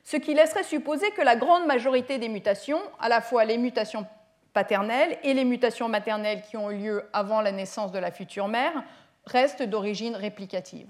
[0.05, 4.07] ce qui laisserait supposer que la grande majorité des mutations, à la fois les mutations
[4.53, 8.49] paternelles et les mutations maternelles qui ont eu lieu avant la naissance de la future
[8.49, 8.83] mère,
[9.25, 10.89] restent d'origine réplicative.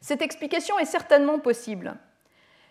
[0.00, 1.96] Cette explication est certainement possible,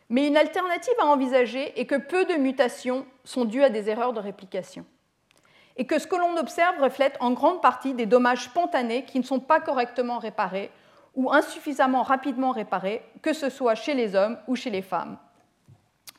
[0.10, 4.14] mais une alternative à envisager est que peu de mutations sont dues à des erreurs
[4.14, 4.86] de réplication
[5.78, 9.24] et que ce que l'on observe reflète en grande partie des dommages spontanés qui ne
[9.24, 10.72] sont pas correctement réparés
[11.16, 15.18] ou insuffisamment rapidement réparés, que ce soit chez les hommes ou chez les femmes.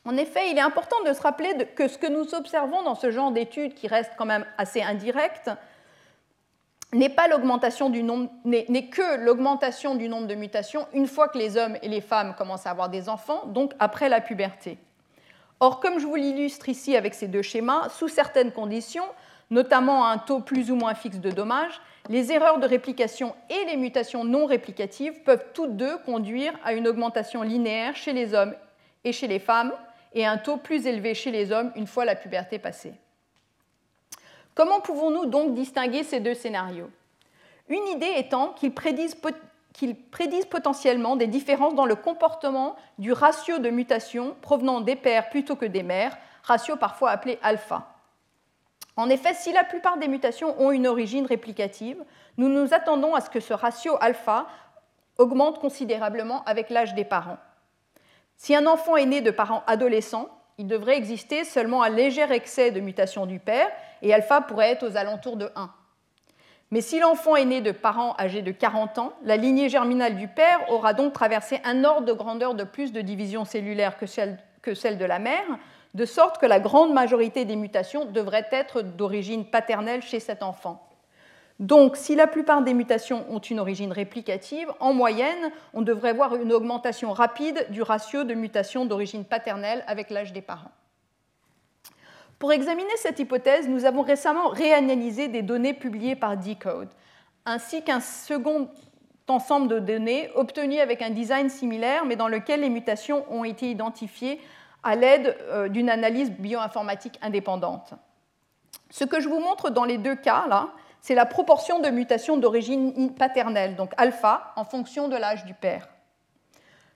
[0.05, 3.11] En effet, il est important de se rappeler que ce que nous observons dans ce
[3.11, 5.51] genre d'études, qui reste quand même assez indirect,
[6.93, 11.99] n'est n'est que l'augmentation du nombre de mutations une fois que les hommes et les
[11.99, 14.77] femmes commencent à avoir des enfants, donc après la puberté.
[15.59, 19.07] Or, comme je vous l'illustre ici avec ces deux schémas, sous certaines conditions,
[19.49, 23.65] notamment à un taux plus ou moins fixe de dommages, les erreurs de réplication et
[23.65, 28.55] les mutations non réplicatives peuvent toutes deux conduire à une augmentation linéaire chez les hommes
[29.03, 29.73] et chez les femmes
[30.13, 32.93] et un taux plus élevé chez les hommes une fois la puberté passée.
[34.55, 36.89] Comment pouvons-nous donc distinguer ces deux scénarios?
[37.69, 39.15] Une idée étant qu'ils prédisent,
[40.49, 45.65] potentiellement des différences dans le comportement du ratio de mutation provenant des pères plutôt que
[45.65, 47.96] des mères, ratio parfois appelé alpha.
[48.97, 52.03] En effet, si la plupart des mutations ont une origine réplicative,
[52.37, 54.47] nous nous attendons à ce que ce ratio alpha
[55.19, 57.37] augmente considérablement avec l'âge des parents.
[58.35, 62.71] Si un enfant est né de parents adolescents, il devrait exister seulement un léger excès
[62.71, 63.69] de mutation du père,
[64.01, 65.71] et alpha pourrait être aux alentours de 1.
[66.71, 70.27] Mais si l'enfant est né de parents âgés de 40 ans, la lignée germinale du
[70.27, 74.39] père aura donc traversé un ordre de grandeur de plus de division cellulaire que celle,
[74.61, 75.45] que celle de la mère,
[75.97, 80.87] de sorte que la grande majorité des mutations devraient être d'origine paternelle chez cet enfant.
[81.59, 86.35] Donc, si la plupart des mutations ont une origine réplicative, en moyenne, on devrait voir
[86.35, 90.69] une augmentation rapide du ratio de mutations d'origine paternelle avec l'âge des parents.
[92.37, 96.89] Pour examiner cette hypothèse, nous avons récemment réanalysé des données publiées par Decode,
[97.47, 98.69] ainsi qu'un second
[99.27, 103.71] ensemble de données obtenues avec un design similaire, mais dans lequel les mutations ont été
[103.71, 104.39] identifiées
[104.87, 107.93] à l'aide euh, d'une analyse bioinformatique indépendante.
[108.89, 110.69] Ce que je vous montre dans les deux cas, là,
[111.01, 115.89] c'est la proportion de mutations d'origine paternelle, donc alpha, en fonction de l'âge du père.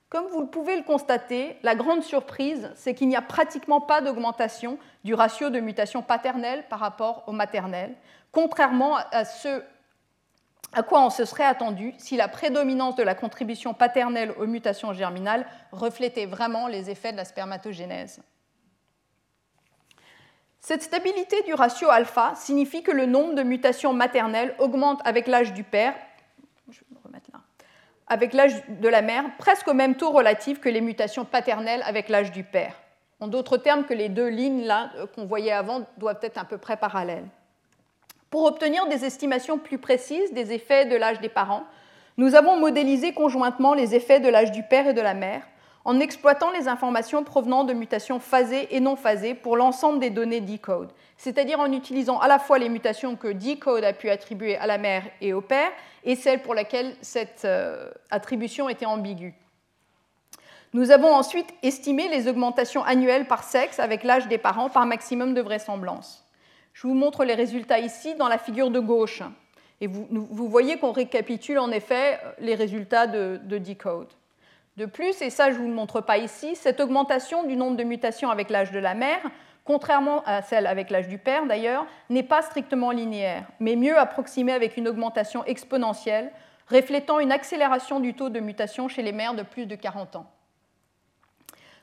[0.10, 4.78] Comme vous pouvez le constater, la grande surprise, c'est qu'il n'y a pratiquement pas d'augmentation
[5.04, 7.96] du ratio de mutations paternelles par rapport au maternel,
[8.32, 9.64] contrairement à ce
[10.74, 14.94] à quoi on se serait attendu si la prédominance de la contribution paternelle aux mutations
[14.94, 18.22] germinales reflétait vraiment les effets de la spermatogénèse?
[20.62, 25.54] Cette stabilité du ratio alpha signifie que le nombre de mutations maternelles augmente avec l'âge
[25.54, 25.96] du père,
[28.08, 32.10] avec l'âge de la mère, presque au même taux relatif que les mutations paternelles avec
[32.10, 32.76] l'âge du père.
[33.22, 36.58] En d'autres termes, que les deux lignes euh, qu'on voyait avant doivent être à peu
[36.58, 37.28] près parallèles.
[38.32, 41.66] Pour obtenir des estimations plus précises des effets de l'âge des parents,
[42.16, 45.44] nous avons modélisé conjointement les effets de l'âge du père et de la mère
[45.84, 50.40] en exploitant les informations provenant de mutations phasées et non phasées pour l'ensemble des données
[50.40, 54.66] Decode, c'est-à-dire en utilisant à la fois les mutations que Decode a pu attribuer à
[54.66, 55.72] la mère et au père
[56.06, 59.34] et celles pour lesquelles cette euh, attribution était ambiguë.
[60.74, 65.34] Nous avons ensuite estimé les augmentations annuelles par sexe avec l'âge des parents par maximum
[65.34, 66.24] de vraisemblance.
[66.74, 69.22] Je vous montre les résultats ici dans la figure de gauche.
[69.82, 74.10] Et vous, voyez qu'on récapitule en effet les résultats de, de Decode.
[74.78, 77.78] De plus, et ça je ne vous le montre pas ici, cette augmentation du nombre
[77.78, 79.20] de mutations avec l'âge de la mère,
[79.66, 84.54] contrairement à celle avec l'âge du père d'ailleurs, n'est pas strictement linéaire, mais mieux approximée
[84.54, 86.32] avec une augmentation exponentielle,
[86.70, 90.26] reflétant une accélération du taux de mutation chez les mères de plus de 40 ans.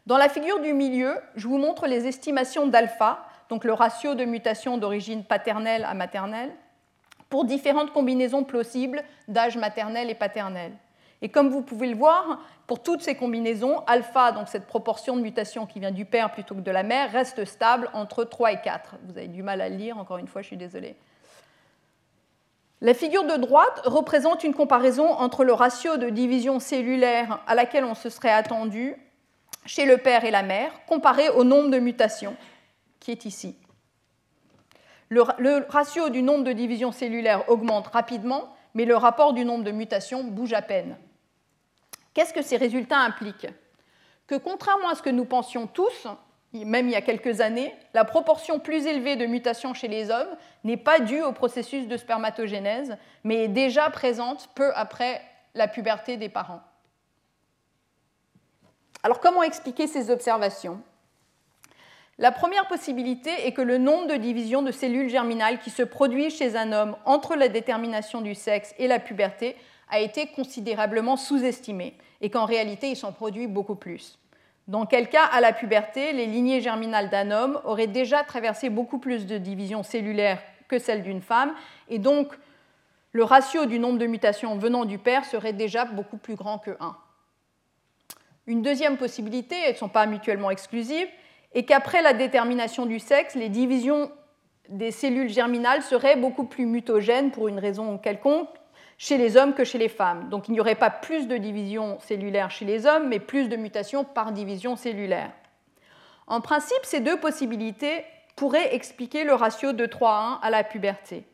[0.06, 4.24] Dans la figure du milieu, je vous montre les estimations d'alpha donc le ratio de
[4.24, 6.52] mutation d'origine paternelle à maternelle,
[7.28, 10.72] pour différentes combinaisons plausibles d'âge maternel et paternel.
[11.20, 15.22] Et comme vous pouvez le voir, pour toutes ces combinaisons, alpha, donc cette proportion de
[15.22, 18.60] mutation qui vient du père plutôt que de la mère, reste stable entre 3 et
[18.60, 18.96] 4.
[19.04, 20.96] Vous avez du mal à le lire, encore une fois, je suis désolée.
[22.80, 27.84] La figure de droite représente une comparaison entre le ratio de division cellulaire à laquelle
[27.84, 28.94] on se serait attendu
[29.66, 32.36] chez le père et la mère, comparé au nombre de mutations
[33.00, 33.56] qui est ici.
[35.10, 39.70] Le, ratio du nombre de divisions cellulaires augmente rapidement, mais le rapport du nombre de
[39.70, 40.96] mutations bouge à peine.
[42.12, 43.48] Qu'est-ce que ces résultats impliquent?
[44.26, 46.06] Que contrairement à ce que nous pensions tous,
[46.52, 50.36] même il y a quelques années, la proportion plus élevée de mutations chez les hommes
[50.64, 55.22] n'est pas due au processus de spermatogénèse, mais est déjà présente peu après
[55.54, 56.60] la puberté des parents.
[59.02, 60.82] Alors comment expliquer ces observations?
[62.18, 66.36] La première possibilité est que le nombre de divisions de cellules germinales qui se produisent
[66.36, 69.54] chez un homme entre la détermination du sexe et la puberté
[69.88, 74.18] a été considérablement sous-estimé et qu'en réalité, il s'en produit beaucoup plus.
[74.66, 78.98] Dans quel cas, à la puberté, les lignées germinales d'un homme auraient déjà traversé beaucoup
[78.98, 81.54] plus de divisions cellulaires que celles d'une femme,
[81.88, 82.36] et donc
[83.12, 86.72] le ratio du nombre de mutations venant du père serait déjà beaucoup plus grand que
[86.80, 86.96] 1.
[88.46, 91.08] Une deuxième possibilité, elles ne sont pas mutuellement exclusives,
[91.52, 94.10] est qu'après la détermination du sexe, les divisions
[94.68, 98.48] des cellules germinales seraient beaucoup plus mutogènes pour une raison quelconque
[98.98, 100.28] chez les hommes que chez les femmes.
[100.28, 103.56] Donc il n'y aurait pas plus de division cellulaire chez les hommes, mais plus de
[103.56, 105.30] mutations par division cellulaire.
[106.26, 108.04] En principe, ces deux possibilités
[108.36, 111.24] pourraient expliquer le ratio de 3 à 1 à la puberté,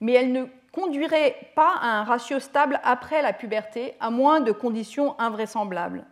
[0.00, 4.52] mais elles ne conduiraient pas à un ratio stable après la puberté, à moins de
[4.52, 6.04] conditions invraisemblables.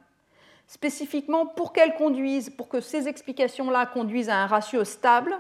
[0.69, 5.35] Spécifiquement, pour qu'elles conduisent, pour que ces explications-là conduisent à un ratio stable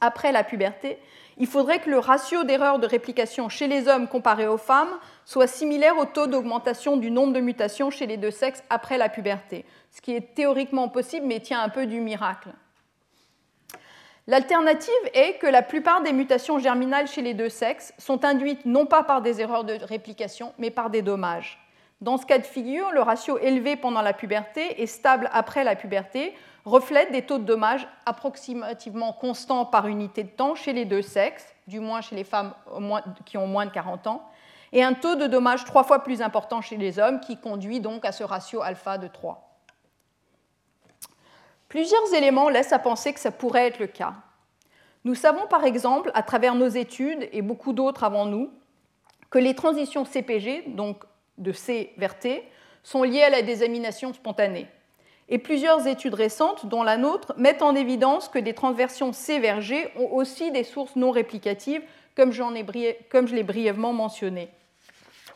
[0.00, 0.98] après la puberté,
[1.38, 5.46] il faudrait que le ratio d'erreur de réplication chez les hommes comparé aux femmes soit
[5.46, 9.64] similaire au taux d'augmentation du nombre de mutations chez les deux sexes après la puberté,
[9.92, 12.50] ce qui est théoriquement possible mais tient un peu du miracle.
[14.26, 18.86] L'alternative est que la plupart des mutations germinales chez les deux sexes sont induites non
[18.86, 21.63] pas par des erreurs de réplication, mais par des dommages.
[22.04, 25.74] Dans ce cas de figure, le ratio élevé pendant la puberté et stable après la
[25.74, 26.34] puberté
[26.66, 31.54] reflète des taux de dommages approximativement constants par unité de temps chez les deux sexes,
[31.66, 32.52] du moins chez les femmes
[33.24, 34.30] qui ont moins de 40 ans,
[34.72, 38.04] et un taux de dommages trois fois plus important chez les hommes qui conduit donc
[38.04, 39.58] à ce ratio alpha de 3.
[41.70, 44.12] Plusieurs éléments laissent à penser que ça pourrait être le cas.
[45.04, 48.50] Nous savons par exemple, à travers nos études et beaucoup d'autres avant nous,
[49.30, 51.02] que les transitions CPG, donc
[51.38, 52.42] de C vers T,
[52.82, 54.66] sont liées à la désamination spontanée.
[55.28, 59.60] Et plusieurs études récentes, dont la nôtre, mettent en évidence que des transversions C vers
[59.60, 61.82] G ont aussi des sources non réplicatives,
[62.14, 62.32] comme,
[63.10, 64.50] comme je l'ai brièvement mentionné.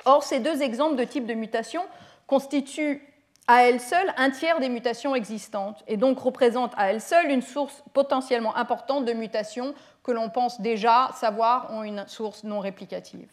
[0.04, 1.82] Or, ces deux exemples de type de mutation
[2.26, 3.02] constituent
[3.46, 7.42] à elles seules un tiers des mutations existantes et donc représentent à elles seules une
[7.42, 13.28] source potentiellement importante de mutations que l'on pense déjà savoir ont une source non réplicative.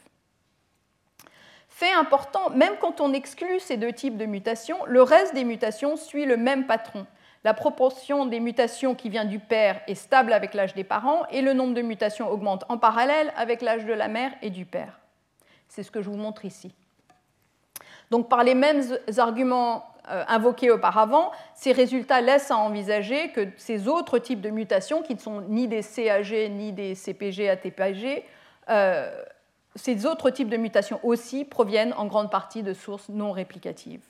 [1.76, 5.98] Fait important, même quand on exclut ces deux types de mutations, le reste des mutations
[5.98, 7.06] suit le même patron.
[7.44, 11.42] La proportion des mutations qui vient du père est stable avec l'âge des parents et
[11.42, 15.02] le nombre de mutations augmente en parallèle avec l'âge de la mère et du père.
[15.68, 16.74] C'est ce que je vous montre ici.
[18.10, 18.82] Donc par les mêmes
[19.18, 25.02] arguments euh, invoqués auparavant, ces résultats laissent à envisager que ces autres types de mutations,
[25.02, 28.24] qui ne sont ni des CAG ni des CPG ATPG,
[28.70, 29.12] euh,
[29.76, 34.04] ces autres types de mutations aussi proviennent en grande partie de sources non réplicatives.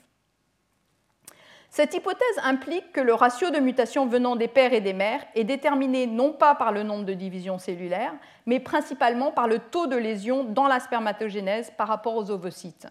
[1.70, 5.44] Cette hypothèse implique que le ratio de mutations venant des pères et des mères est
[5.44, 8.14] déterminé non pas par le nombre de divisions cellulaires,
[8.46, 12.86] mais principalement par le taux de lésions dans la spermatogénèse par rapport aux ovocytes.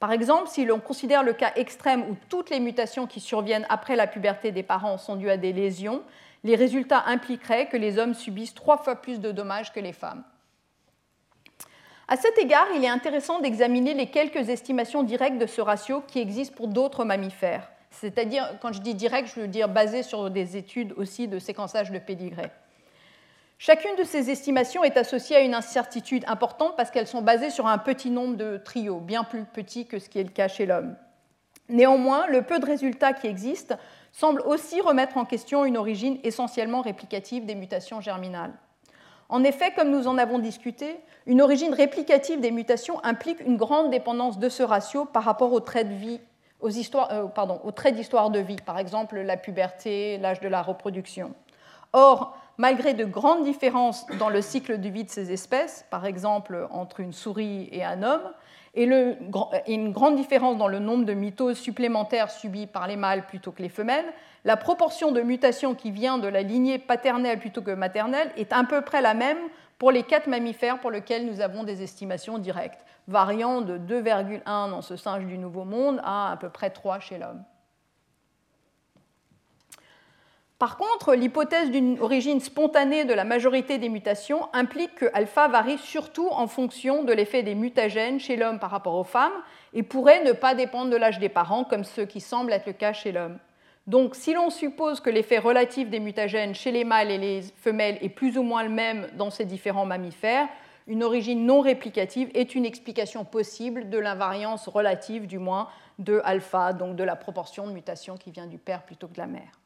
[0.00, 3.96] Par exemple, si l'on considère le cas extrême où toutes les mutations qui surviennent après
[3.96, 6.02] la puberté des parents sont dues à des lésions,
[6.42, 10.24] les résultats impliqueraient que les hommes subissent trois fois plus de dommages que les femmes.
[12.12, 16.18] À cet égard, il est intéressant d'examiner les quelques estimations directes de ce ratio qui
[16.18, 17.70] existent pour d'autres mammifères.
[17.92, 21.92] C'est-à-dire, quand je dis direct, je veux dire basé sur des études aussi de séquençage
[21.92, 22.50] de pédigré.
[23.58, 27.68] Chacune de ces estimations est associée à une incertitude importante parce qu'elles sont basées sur
[27.68, 30.66] un petit nombre de trios, bien plus petits que ce qui est le cas chez
[30.66, 30.96] l'homme.
[31.68, 33.76] Néanmoins, le peu de résultats qui existent
[34.10, 38.54] semblent aussi remettre en question une origine essentiellement réplicative des mutations germinales.
[39.30, 43.90] En effet, comme nous en avons discuté, une origine réplicative des mutations implique une grande
[43.90, 49.36] dépendance de ce ratio par rapport aux traits euh, d'histoire de vie, par exemple la
[49.36, 51.32] puberté, l'âge de la reproduction.
[51.92, 56.68] Or, malgré de grandes différences dans le cycle de vie de ces espèces, par exemple
[56.70, 58.30] entre une souris et un homme,
[58.74, 58.84] et,
[59.66, 63.62] une grande différence dans le nombre de mitoses supplémentaires subies par les mâles plutôt que
[63.62, 64.04] les femelles,
[64.44, 68.62] la proportion de mutations qui vient de la lignée paternelle plutôt que maternelle est à
[68.64, 69.38] peu près la même
[69.78, 74.82] pour les quatre mammifères pour lesquels nous avons des estimations directes, variant de 2,1 dans
[74.82, 77.42] ce singe du Nouveau Monde à à peu près 3 chez l'homme.
[80.60, 85.78] Par contre, l'hypothèse d'une origine spontanée de la majorité des mutations implique que alpha varie
[85.78, 89.32] surtout en fonction de l'effet des mutagènes chez l'homme par rapport aux femmes
[89.72, 92.74] et pourrait ne pas dépendre de l'âge des parents comme ce qui semble être le
[92.74, 93.38] cas chez l'homme.
[93.86, 97.96] Donc si l'on suppose que l'effet relatif des mutagènes chez les mâles et les femelles
[98.02, 100.46] est plus ou moins le même dans ces différents mammifères,
[100.86, 105.68] une origine non réplicative est une explication possible de l'invariance relative du moins
[105.98, 109.20] de alpha, donc de la proportion de mutation qui vient du père plutôt que de
[109.20, 109.59] la mère.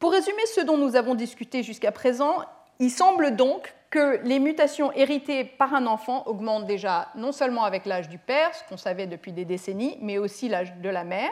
[0.00, 2.38] Pour résumer ce dont nous avons discuté jusqu'à présent,
[2.82, 7.84] Il semble donc que les mutations héritées par un enfant augmentent déjà non seulement avec
[7.84, 11.30] l'âge du père, ce qu'on savait depuis des décennies, mais aussi l'âge de la mère,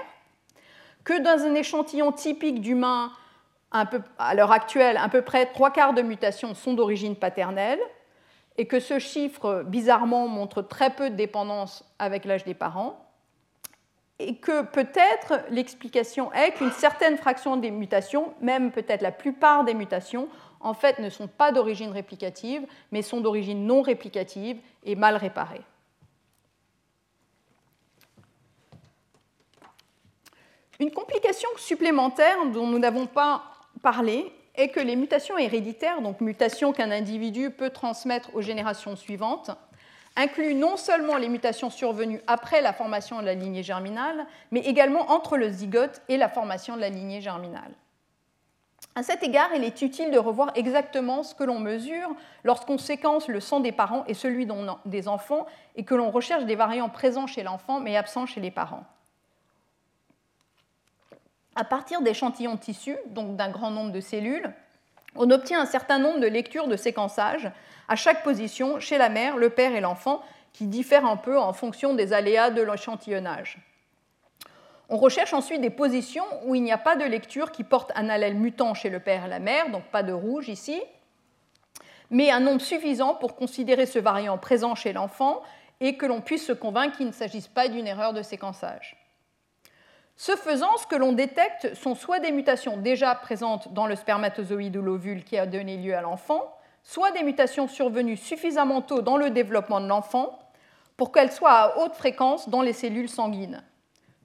[1.05, 3.13] que dans un échantillon typique d'humains
[3.71, 7.81] à l'heure actuelle, à peu près trois quarts de mutations sont d'origine paternelle,
[8.59, 13.08] et que ce chiffre, bizarrement, montre très peu de dépendance avec l'âge des parents,
[14.19, 19.75] et que peut-être l'explication est qu'une certaine fraction des mutations, même peut-être la plupart des
[19.75, 20.29] mutations,
[20.61, 25.63] en fait ne sont pas d'origine réplicative, mais sont d'origine non réplicative et mal réparées.
[30.81, 33.43] Une complication supplémentaire dont nous n'avons pas
[33.83, 39.51] parlé est que les mutations héréditaires, donc mutations qu'un individu peut transmettre aux générations suivantes,
[40.19, 45.13] incluent non seulement les mutations survenues après la formation de la lignée germinale, mais également
[45.13, 47.73] entre le zygote et la formation de la lignée germinale.
[48.97, 52.11] À cet égard, il est utile de revoir exactement ce que l'on mesure
[52.43, 54.49] lorsqu'on séquence le sang des parents et celui
[54.87, 55.47] des enfants
[55.77, 58.85] et que l'on recherche des variants présents chez l'enfant mais absents chez les parents.
[61.55, 64.53] À partir d'échantillons de tissus, donc d'un grand nombre de cellules,
[65.15, 67.51] on obtient un certain nombre de lectures de séquençage
[67.89, 71.53] à chaque position chez la mère, le père et l'enfant, qui diffèrent un peu en
[71.53, 73.59] fonction des aléas de l'échantillonnage.
[74.91, 78.09] On recherche ensuite des positions où il n'y a pas de lecture qui porte un
[78.09, 80.81] allèle mutant chez le père et la mère, donc pas de rouge ici,
[82.11, 85.43] mais un nombre suffisant pour considérer ce variant présent chez l'enfant
[85.81, 88.98] et que l'on puisse se convaincre qu'il ne s'agisse pas d'une erreur de séquençage.
[90.21, 94.77] Ce faisant, ce que l'on détecte sont soit des mutations déjà présentes dans le spermatozoïde
[94.77, 99.17] ou l'ovule qui a donné lieu à l'enfant, soit des mutations survenues suffisamment tôt dans
[99.17, 100.37] le développement de l'enfant
[100.97, 103.63] pour qu'elles soient à haute fréquence dans les cellules sanguines.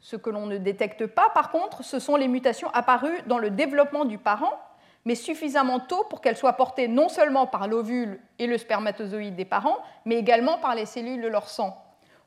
[0.02, 3.52] Ce que l'on ne détecte pas, par contre, ce sont les mutations apparues dans le
[3.52, 4.60] développement du parent,
[5.06, 9.46] mais suffisamment tôt pour qu'elles soient portées non seulement par l'ovule et le spermatozoïde des
[9.46, 11.83] parents, mais également par les cellules de leur sang.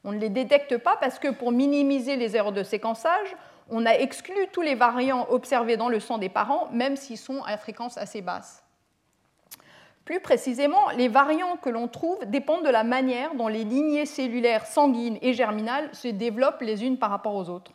[0.07, 3.37] On ne les détecte pas parce que pour minimiser les erreurs de séquençage,
[3.69, 7.43] on a exclu tous les variants observés dans le sang des parents, même s'ils sont
[7.43, 8.63] à fréquence assez basse.
[10.05, 14.67] Plus précisément, les variants que l'on trouve dépendent de la manière dont les lignées cellulaires
[14.67, 17.73] sanguines et germinales se développent les unes par rapport aux autres.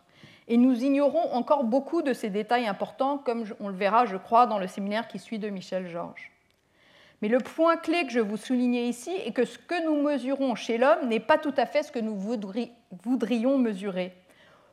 [0.48, 4.46] Et nous ignorons encore beaucoup de ces détails importants, comme on le verra, je crois,
[4.46, 6.32] dans le séminaire qui suit de Michel Georges.
[7.22, 10.56] Mais le point clé que je vous soulignais ici est que ce que nous mesurons
[10.56, 14.14] chez l'homme n'est pas tout à fait ce que nous voudrions mesurer.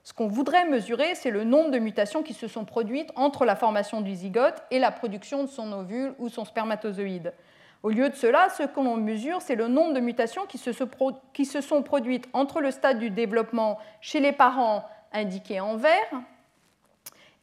[0.02, 3.56] Ce qu'on voudrait mesurer, c'est le nombre de mutations qui se sont produites entre la
[3.56, 7.34] formation du zygote et la production de son ovule ou son spermatozoïde.
[7.82, 11.60] Au lieu de cela, ce que l'on mesure, c'est le nombre de mutations qui se,
[11.60, 16.22] sont produites entre le stade du développement chez les parents indiqué en vert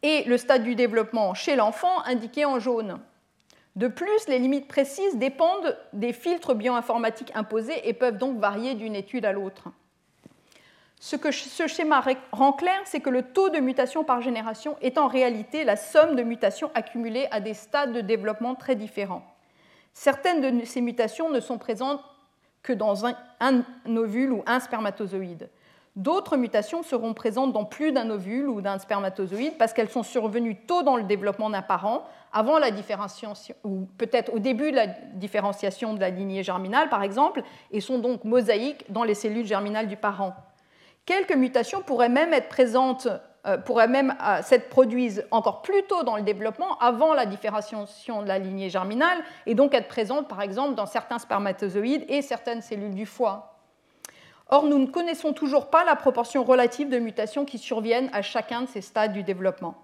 [0.02, 3.00] et le stade du développement chez l'enfant indiqué en jaune.
[3.76, 8.96] De plus, les limites précises dépendent des filtres bioinformatiques imposés et peuvent donc varier d'une
[8.96, 9.70] étude à l'autre.
[11.00, 14.98] Ce que ce schéma rend clair, c'est que le taux de mutation par génération est
[14.98, 19.26] en réalité la somme de mutations accumulées à des stades de développement très différents.
[19.94, 22.02] Certaines de ces mutations ne sont présentes
[22.64, 23.16] que dans un,
[23.88, 25.50] ovule ou un spermatozoïde.
[25.96, 30.58] D'autres mutations seront présentes dans plus d'un ovule ou d'un spermatozoïde parce qu'elles sont survenues
[30.66, 34.88] tôt dans le développement d'un parent, avant la différenciation, ou peut-être au début de la
[34.88, 39.88] différenciation de la lignée germinale, par exemple, et sont donc mosaïques dans les cellules germinales
[39.88, 40.36] du parent.
[41.06, 43.08] Quelques mutations pourraient même être présentes
[43.48, 48.24] euh, pourraient même euh, s'être produites encore plus tôt dans le développement, avant la différenciation
[48.24, 52.64] de la lignée germinale, et donc être présentes par exemple dans certains spermatozoïdes et certaines
[52.64, 53.55] cellules du foie.
[54.50, 58.62] Or, nous ne connaissons toujours pas la proportion relative de mutations qui surviennent à chacun
[58.62, 59.76] de ces stades du développement.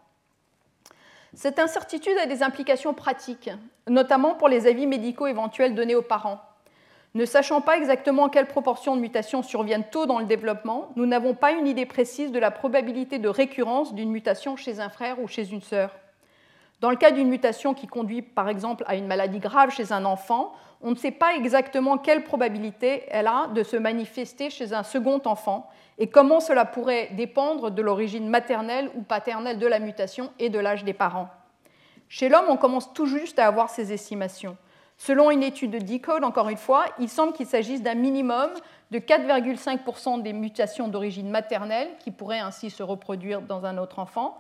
[1.34, 3.50] Cette incertitude a des implications pratiques,
[3.88, 6.42] notamment pour les avis médicaux éventuels donnés aux parents.
[7.14, 11.34] Ne sachant pas exactement quelle proportion de mutations surviennent tôt dans le développement, nous n'avons
[11.34, 15.28] pas une idée précise de la probabilité de récurrence d'une mutation chez un frère ou
[15.28, 15.92] chez une sœur.
[16.80, 20.06] Dans le cas d'une mutation qui conduit par exemple à une maladie grave chez un
[20.06, 20.54] enfant,
[20.84, 25.22] on ne sait pas exactement quelle probabilité elle a de se manifester chez un second
[25.26, 30.50] enfant et comment cela pourrait dépendre de l'origine maternelle ou paternelle de la mutation et
[30.50, 31.30] de l'âge des parents.
[32.10, 34.58] Chez l'homme, on commence tout juste à avoir ces estimations.
[34.98, 38.52] Selon une étude de Decode, encore une fois, il semble qu'il s'agisse d'un minimum
[38.92, 44.38] de 4,5% des mutations d'origine maternelle qui pourraient ainsi se reproduire dans un autre enfant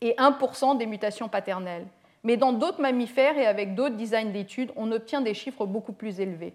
[0.00, 1.86] et 1% des mutations paternelles.
[2.24, 6.20] Mais dans d'autres mammifères et avec d'autres designs d'études, on obtient des chiffres beaucoup plus
[6.20, 6.54] élevés.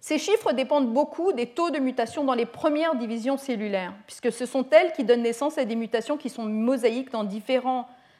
[0.00, 4.44] Ces chiffres dépendent beaucoup des taux de mutation dans les premières divisions cellulaires, puisque ce
[4.44, 7.26] sont elles qui donnent naissance à des mutations qui sont mosaïques dans,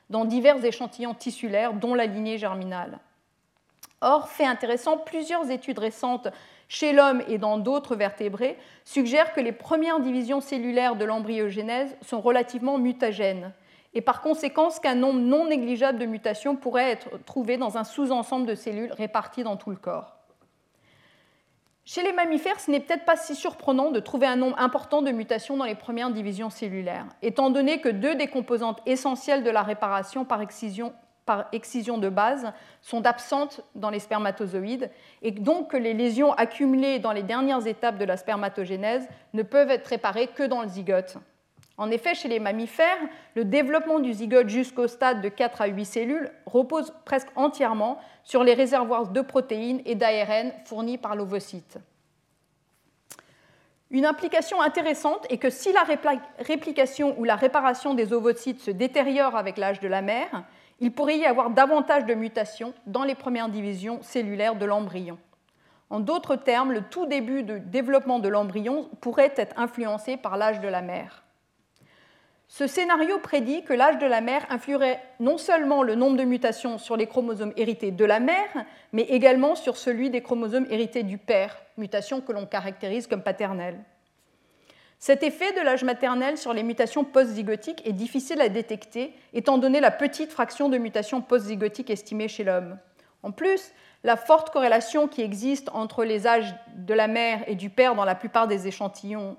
[0.09, 2.99] dans divers échantillons tissulaires, dont la lignée germinale.
[4.01, 6.29] Or, fait intéressant, plusieurs études récentes
[6.69, 12.21] chez l'homme et dans d'autres vertébrés suggèrent que les premières divisions cellulaires de l'embryogénèse sont
[12.21, 13.53] relativement mutagènes
[13.95, 18.47] et par conséquent qu'un nombre non négligeable de mutations pourrait être trouvé dans un sous-ensemble
[18.47, 20.17] de cellules réparties dans tout le corps.
[21.87, 25.11] Chez les mammifères, ce n'est peut-être pas si surprenant de trouver un nombre important de
[25.11, 29.63] mutations dans les premières divisions cellulaires, étant donné que deux des composantes essentielles de la
[29.63, 30.95] réparation par excision,
[31.27, 34.91] de base sont absentes dans les spermatozoïdes,
[35.21, 39.71] et donc que les lésions accumulées dans les dernières étapes de la spermatogénèse ne peuvent
[39.71, 41.19] être réparées que dans le zygote.
[41.77, 43.01] En effet, chez les mammifères,
[43.35, 48.45] le développement du zygote jusqu'au stade de 4 à 8 cellules repose presque entièrement sur
[48.45, 51.79] les réservoirs de protéines et d'ARN fournis par l'ovocyte.
[53.91, 55.85] Une implication intéressante est que si la
[56.39, 60.45] réplication ou la réparation des ovocytes se détériore avec l'âge de la mère,
[60.81, 65.19] il pourrait y avoir davantage de mutations dans les premières divisions cellulaires de l'embryon.
[65.91, 70.61] En d'autres termes, le tout début de développement de l'embryon pourrait être influencé par l'âge
[70.61, 71.24] de la mère.
[72.57, 76.79] Ce scénario prédit que l'âge de la mère influerait non seulement le nombre de mutations
[76.79, 81.19] sur les chromosomes hérités de la mère, mais également sur celui des chromosomes hérités du
[81.19, 83.81] père, mutation que l'on caractérise comme paternelle.
[85.01, 89.81] Cet effet de l'âge maternel sur les mutations post-zygotiques est difficile à détecter, étant donné
[89.81, 92.79] la petite fraction de mutations post-zygotiques estimée chez l'homme.
[93.25, 93.73] En plus,
[94.05, 98.05] la forte corrélation qui existe entre les âges de la mère et du père dans
[98.05, 99.37] la plupart des échantillons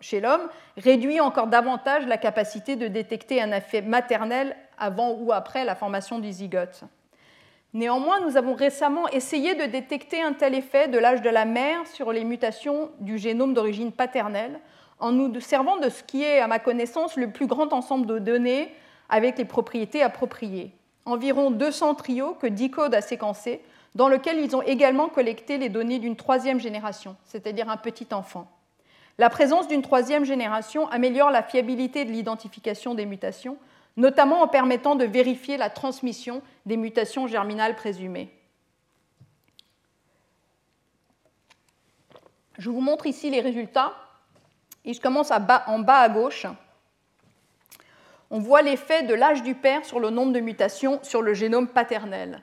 [0.00, 5.64] chez l'homme réduit encore davantage la capacité de détecter un effet maternel avant ou après
[5.64, 6.84] la formation du zygote.
[7.74, 11.86] Néanmoins, nous avons récemment essayé de détecter un tel effet de l'âge de la mère
[11.86, 14.60] sur les mutations du génome d'origine paternelle
[14.98, 18.18] en nous servant de ce qui est, à ma connaissance, le plus grand ensemble de
[18.18, 18.72] données
[19.08, 20.72] avec les propriétés appropriées.
[21.04, 23.60] Environ 200 trios que Decode a séquencés,
[23.94, 28.50] dans lesquels ils ont également collecté les données d'une troisième génération, c'est-à-dire un petit enfant.
[29.18, 33.56] La présence d'une troisième génération améliore la fiabilité de l'identification des mutations,
[33.96, 38.30] notamment en permettant de vérifier la transmission des mutations germinales présumées.
[42.58, 43.94] Je vous montre ici les résultats
[44.84, 46.46] et je commence en bas à gauche.
[48.30, 51.68] On voit l'effet de l'âge du père sur le nombre de mutations sur le génome
[51.68, 52.42] paternel.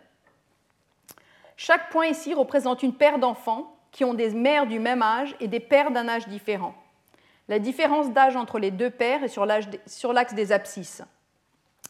[1.58, 5.48] Chaque point ici représente une paire d'enfants qui ont des mères du même âge et
[5.48, 6.76] des pères d'un âge différent.
[7.48, 11.04] La différence d'âge entre les deux pères est sur l'axe des abscisses.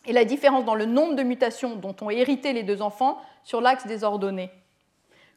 [0.05, 3.61] Et la différence dans le nombre de mutations dont ont hérité les deux enfants sur
[3.61, 4.51] l'axe des ordonnées.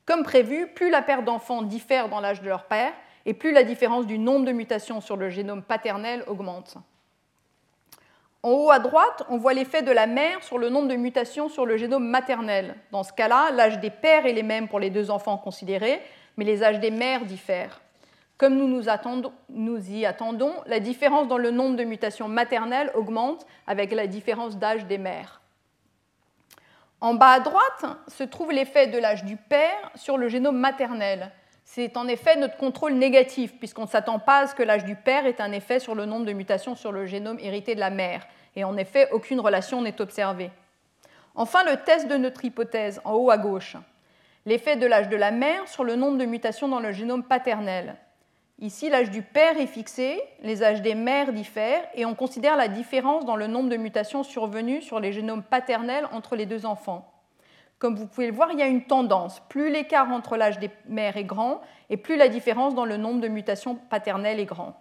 [0.04, 2.92] Comme prévu, plus la paire d'enfants diffère dans l'âge de leur père,
[3.26, 6.76] et plus la différence du nombre de mutations sur le génome paternel augmente.
[8.42, 11.48] En haut à droite, on voit l'effet de la mère sur le nombre de mutations
[11.48, 12.76] sur le génome maternel.
[12.92, 16.00] Dans ce cas-là, l'âge des pères est le même pour les deux enfants considérés,
[16.36, 17.80] mais les âges des mères diffèrent.
[18.38, 23.92] Comme nous nous, y attendons, la différence dans le nombre de mutations maternelles augmente avec
[23.92, 25.40] la différence d'âge des mères.
[27.00, 31.30] En bas à droite se trouve l'effet de l'âge du père sur le génome maternel.
[31.64, 34.96] C'est en effet notre contrôle négatif, puisqu'on ne s'attend pas à ce que l'âge du
[34.96, 37.90] père ait un effet sur le nombre de mutations sur le génome hérité de la
[37.90, 38.26] mère.
[38.54, 40.50] Et en effet, aucune relation n'est observée.
[41.34, 43.76] Enfin, le test de notre hypothèse, en haut à gauche
[44.46, 47.96] l'effet de l'âge de la mère sur le nombre de mutations dans le génome paternel.
[48.58, 52.68] Ici, l'âge du père est fixé, les âges des mères diffèrent, et on considère la
[52.68, 57.12] différence dans le nombre de mutations survenues sur les génomes paternels entre les deux enfants.
[57.78, 59.42] Comme vous pouvez le voir, il y a une tendance.
[59.50, 63.20] Plus l'écart entre l'âge des mères est grand, et plus la différence dans le nombre
[63.20, 64.80] de mutations paternelles est grand.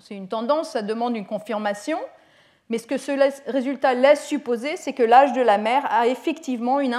[0.00, 1.98] C'est une tendance, ça demande une confirmation,
[2.68, 3.12] mais ce que ce
[3.50, 6.94] résultat laisse supposer, c'est que l'âge de la mère a effectivement une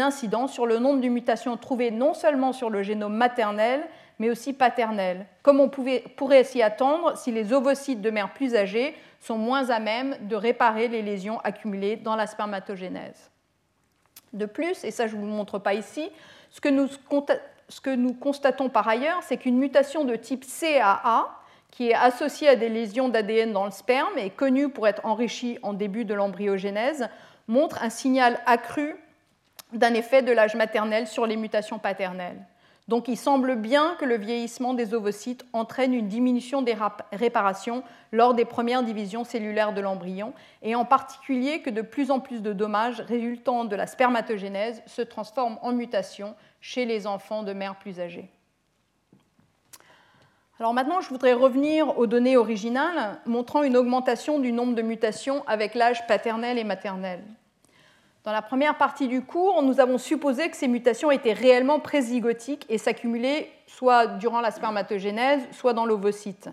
[0.00, 3.86] incidence sur le nombre de mutations trouvées non seulement sur le génome maternel,
[4.18, 8.94] mais aussi paternel, comme on pourrait s'y attendre si les ovocytes de mères plus âgées
[9.20, 13.30] sont moins à même de réparer les lésions accumulées dans la spermatogénèse.
[14.32, 16.08] De plus, et ça je ne vous le montre pas ici,
[16.50, 16.88] ce que nous,
[17.68, 21.28] ce que nous constatons par ailleurs, c'est qu'une mutation de type CAA,
[21.76, 25.58] qui est associé à des lésions d'ADN dans le sperme et connu pour être enrichi
[25.62, 27.06] en début de l'embryogénèse,
[27.48, 28.96] montre un signal accru
[29.74, 32.40] d'un effet de l'âge maternel sur les mutations paternelles.
[32.88, 36.74] Donc il semble bien que le vieillissement des ovocytes entraîne une diminution des
[37.12, 42.20] réparations lors des premières divisions cellulaires de l'embryon, et en particulier que de plus en
[42.20, 47.52] plus de dommages résultant de la spermatogénèse se transforment en mutations chez les enfants de
[47.52, 48.30] mères plus âgées.
[50.58, 55.44] Alors maintenant, je voudrais revenir aux données originales montrant une augmentation du nombre de mutations
[55.46, 57.22] avec l'âge paternel et maternel.
[58.24, 62.64] Dans la première partie du cours, nous avons supposé que ces mutations étaient réellement prézygotiques
[62.70, 66.48] et s'accumulaient soit durant la spermatogénèse, soit dans l'ovocyte.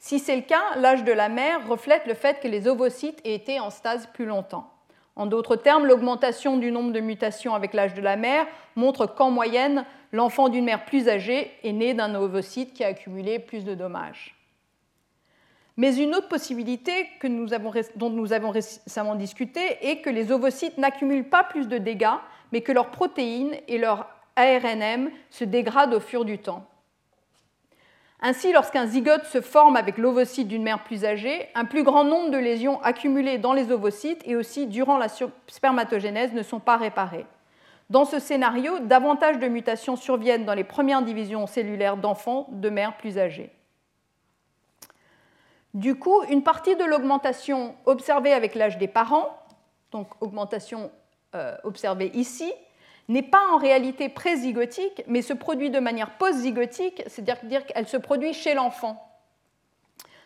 [0.00, 3.34] Si c'est le cas, l'âge de la mère reflète le fait que les ovocytes aient
[3.34, 4.68] été en stase plus longtemps.
[5.14, 9.30] En d'autres termes, l'augmentation du nombre de mutations avec l'âge de la mère montre qu'en
[9.30, 13.74] moyenne, l'enfant d'une mère plus âgée est né d'un ovocyte qui a accumulé plus de
[13.74, 14.36] dommages.
[15.76, 17.08] Mais une autre possibilité
[17.96, 22.18] dont nous avons récemment discuté est que les ovocytes n'accumulent pas plus de dégâts,
[22.52, 24.06] mais que leurs protéines et leur
[24.36, 26.66] ARNM se dégradent au fur du temps.
[28.22, 32.30] Ainsi, lorsqu'un zygote se forme avec l'ovocyte d'une mère plus âgée, un plus grand nombre
[32.30, 35.06] de lésions accumulées dans les ovocytes et aussi durant la
[35.46, 37.24] spermatogénèse ne sont pas réparées.
[37.90, 42.96] Dans ce scénario, davantage de mutations surviennent dans les premières divisions cellulaires d'enfants de mères
[42.96, 43.50] plus âgées.
[45.74, 49.36] Du coup, une partie de l'augmentation observée avec l'âge des parents,
[49.90, 50.92] donc augmentation
[51.34, 52.52] euh, observée ici,
[53.08, 58.32] n'est pas en réalité prézygotique, mais se produit de manière post-zygotique, c'est-à-dire qu'elle se produit
[58.32, 59.04] chez l'enfant.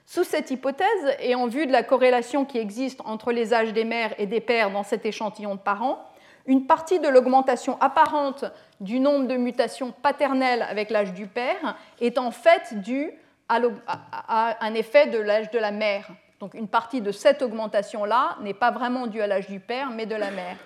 [0.05, 3.85] Sous cette hypothèse, et en vue de la corrélation qui existe entre les âges des
[3.85, 6.07] mères et des pères dans cet échantillon de parents,
[6.47, 8.45] une partie de l'augmentation apparente
[8.81, 13.13] du nombre de mutations paternelles avec l'âge du père est en fait due
[13.49, 16.09] à un effet de l'âge de la mère.
[16.41, 20.07] Donc une partie de cette augmentation-là n'est pas vraiment due à l'âge du père, mais
[20.07, 20.57] de la mère.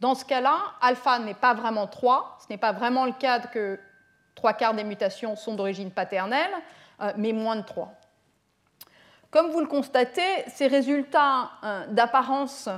[0.00, 3.80] Dans ce cas-là, alpha n'est pas vraiment 3, ce n'est pas vraiment le cas que
[4.34, 6.50] trois quarts des mutations sont d'origine paternelle,
[7.00, 7.92] euh, mais moins de 3.
[9.30, 12.68] Comme vous le constatez, ces résultats euh, d'apparence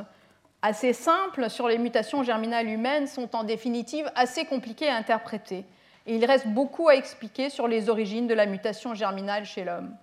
[0.62, 5.64] assez simples sur les mutations germinales humaines sont en définitive assez compliqués à interpréter
[6.06, 9.96] et il reste beaucoup à expliquer sur les origines de la mutation germinale chez l'homme.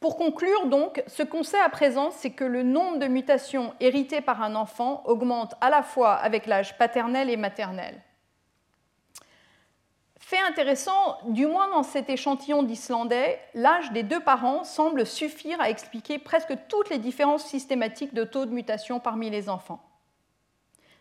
[0.00, 4.22] Pour conclure, donc, ce qu'on sait à présent, c'est que le nombre de mutations héritées
[4.22, 8.00] par un enfant augmente à la fois avec l'âge paternel et maternel.
[10.30, 15.70] Fait intéressant, du moins dans cet échantillon d'Islandais, l'âge des deux parents semble suffire à
[15.70, 19.82] expliquer presque toutes les différences systématiques de taux de mutation parmi les enfants.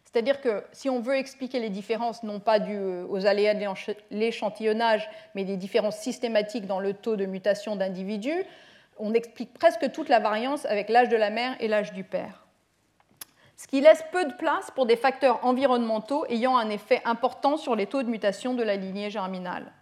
[0.03, 3.63] C'est-à-dire que si on veut expliquer les différences, non pas dues aux aléas de
[4.09, 8.43] l'échantillonnage, mais des différences systématiques dans le taux de mutation d'individus,
[8.97, 12.48] on explique presque toute la variance avec l'âge de la mère et l'âge du père.
[13.60, 17.76] Ce qui laisse peu de place pour des facteurs environnementaux ayant un effet important sur
[17.76, 19.74] les taux de mutation de la lignée germinale.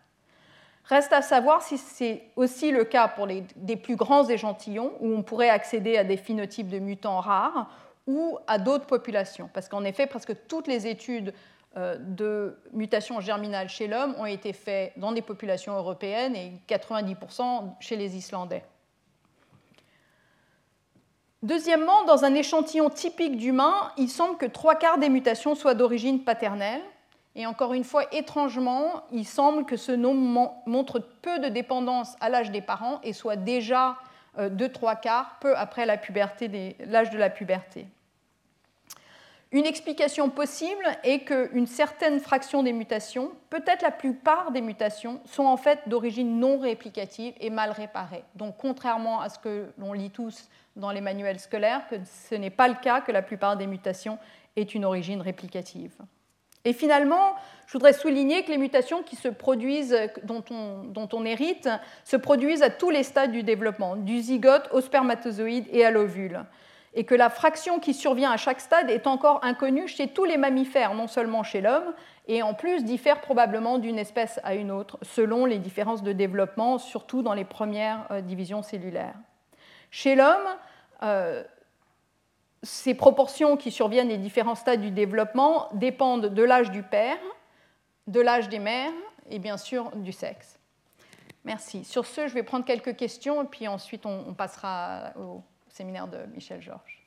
[0.85, 3.43] Reste à savoir si c'est aussi le cas pour les,
[3.75, 7.69] plus grands échantillons, où on pourrait accéder à des phénotypes de mutants rares,
[8.07, 9.47] ou à d'autres populations.
[9.53, 11.35] Parce qu'en effet, presque toutes les études
[11.75, 17.75] euh, de mutation germinale chez l'homme ont été faites dans des populations européennes et 90%
[17.79, 18.63] chez les Islandais.
[21.43, 26.23] Deuxièmement, dans un échantillon typique d'humains, il semble que trois quarts des mutations soient d'origine
[26.23, 26.81] paternelle.
[27.35, 32.29] Et encore une fois, étrangement, il semble que ce nombre montre peu de dépendance à
[32.29, 33.97] l'âge des parents et soit déjà
[34.39, 37.85] euh, de trois quarts peu après l'âge de la puberté.
[39.53, 45.45] Une explication possible est qu'une certaine fraction des mutations, peut-être la plupart des mutations, sont
[45.45, 48.25] en fait d'origine non réplicative et mal réparées.
[48.35, 51.81] Donc contrairement à ce que l'on lit tous dans les manuels scolaires,
[52.29, 54.19] ce n'est pas le cas que la plupart des mutations
[54.57, 55.93] aient une origine réplicative.
[56.65, 57.35] Et finalement,
[57.67, 61.69] je voudrais souligner que les mutations qui se produisent, dont on, dont on, hérite,
[62.03, 66.43] se produisent à tous les stades du développement, du zygote au spermatozoïde et à l'ovule
[66.97, 70.35] et que la fraction qui survient à chaque stade est encore inconnue chez tous les
[70.35, 71.93] mammifères, non seulement chez l'homme,
[72.27, 76.79] et en plus diffère probablement d'une espèce à une autre, selon les différences de développement,
[76.79, 79.13] surtout dans les premières euh, divisions cellulaires.
[79.91, 80.47] Chez l'homme,
[81.03, 81.43] euh,
[82.63, 87.19] ces proportions qui surviennent des différents stades du développement dépendent de l'âge du père,
[88.07, 88.91] de l'âge des mères
[89.29, 90.57] et bien sûr du sexe.
[91.45, 91.83] Merci.
[91.83, 95.43] Sur ce, je vais prendre quelques questions et puis ensuite on passera au
[95.77, 97.03] séminaire de Michel Georges.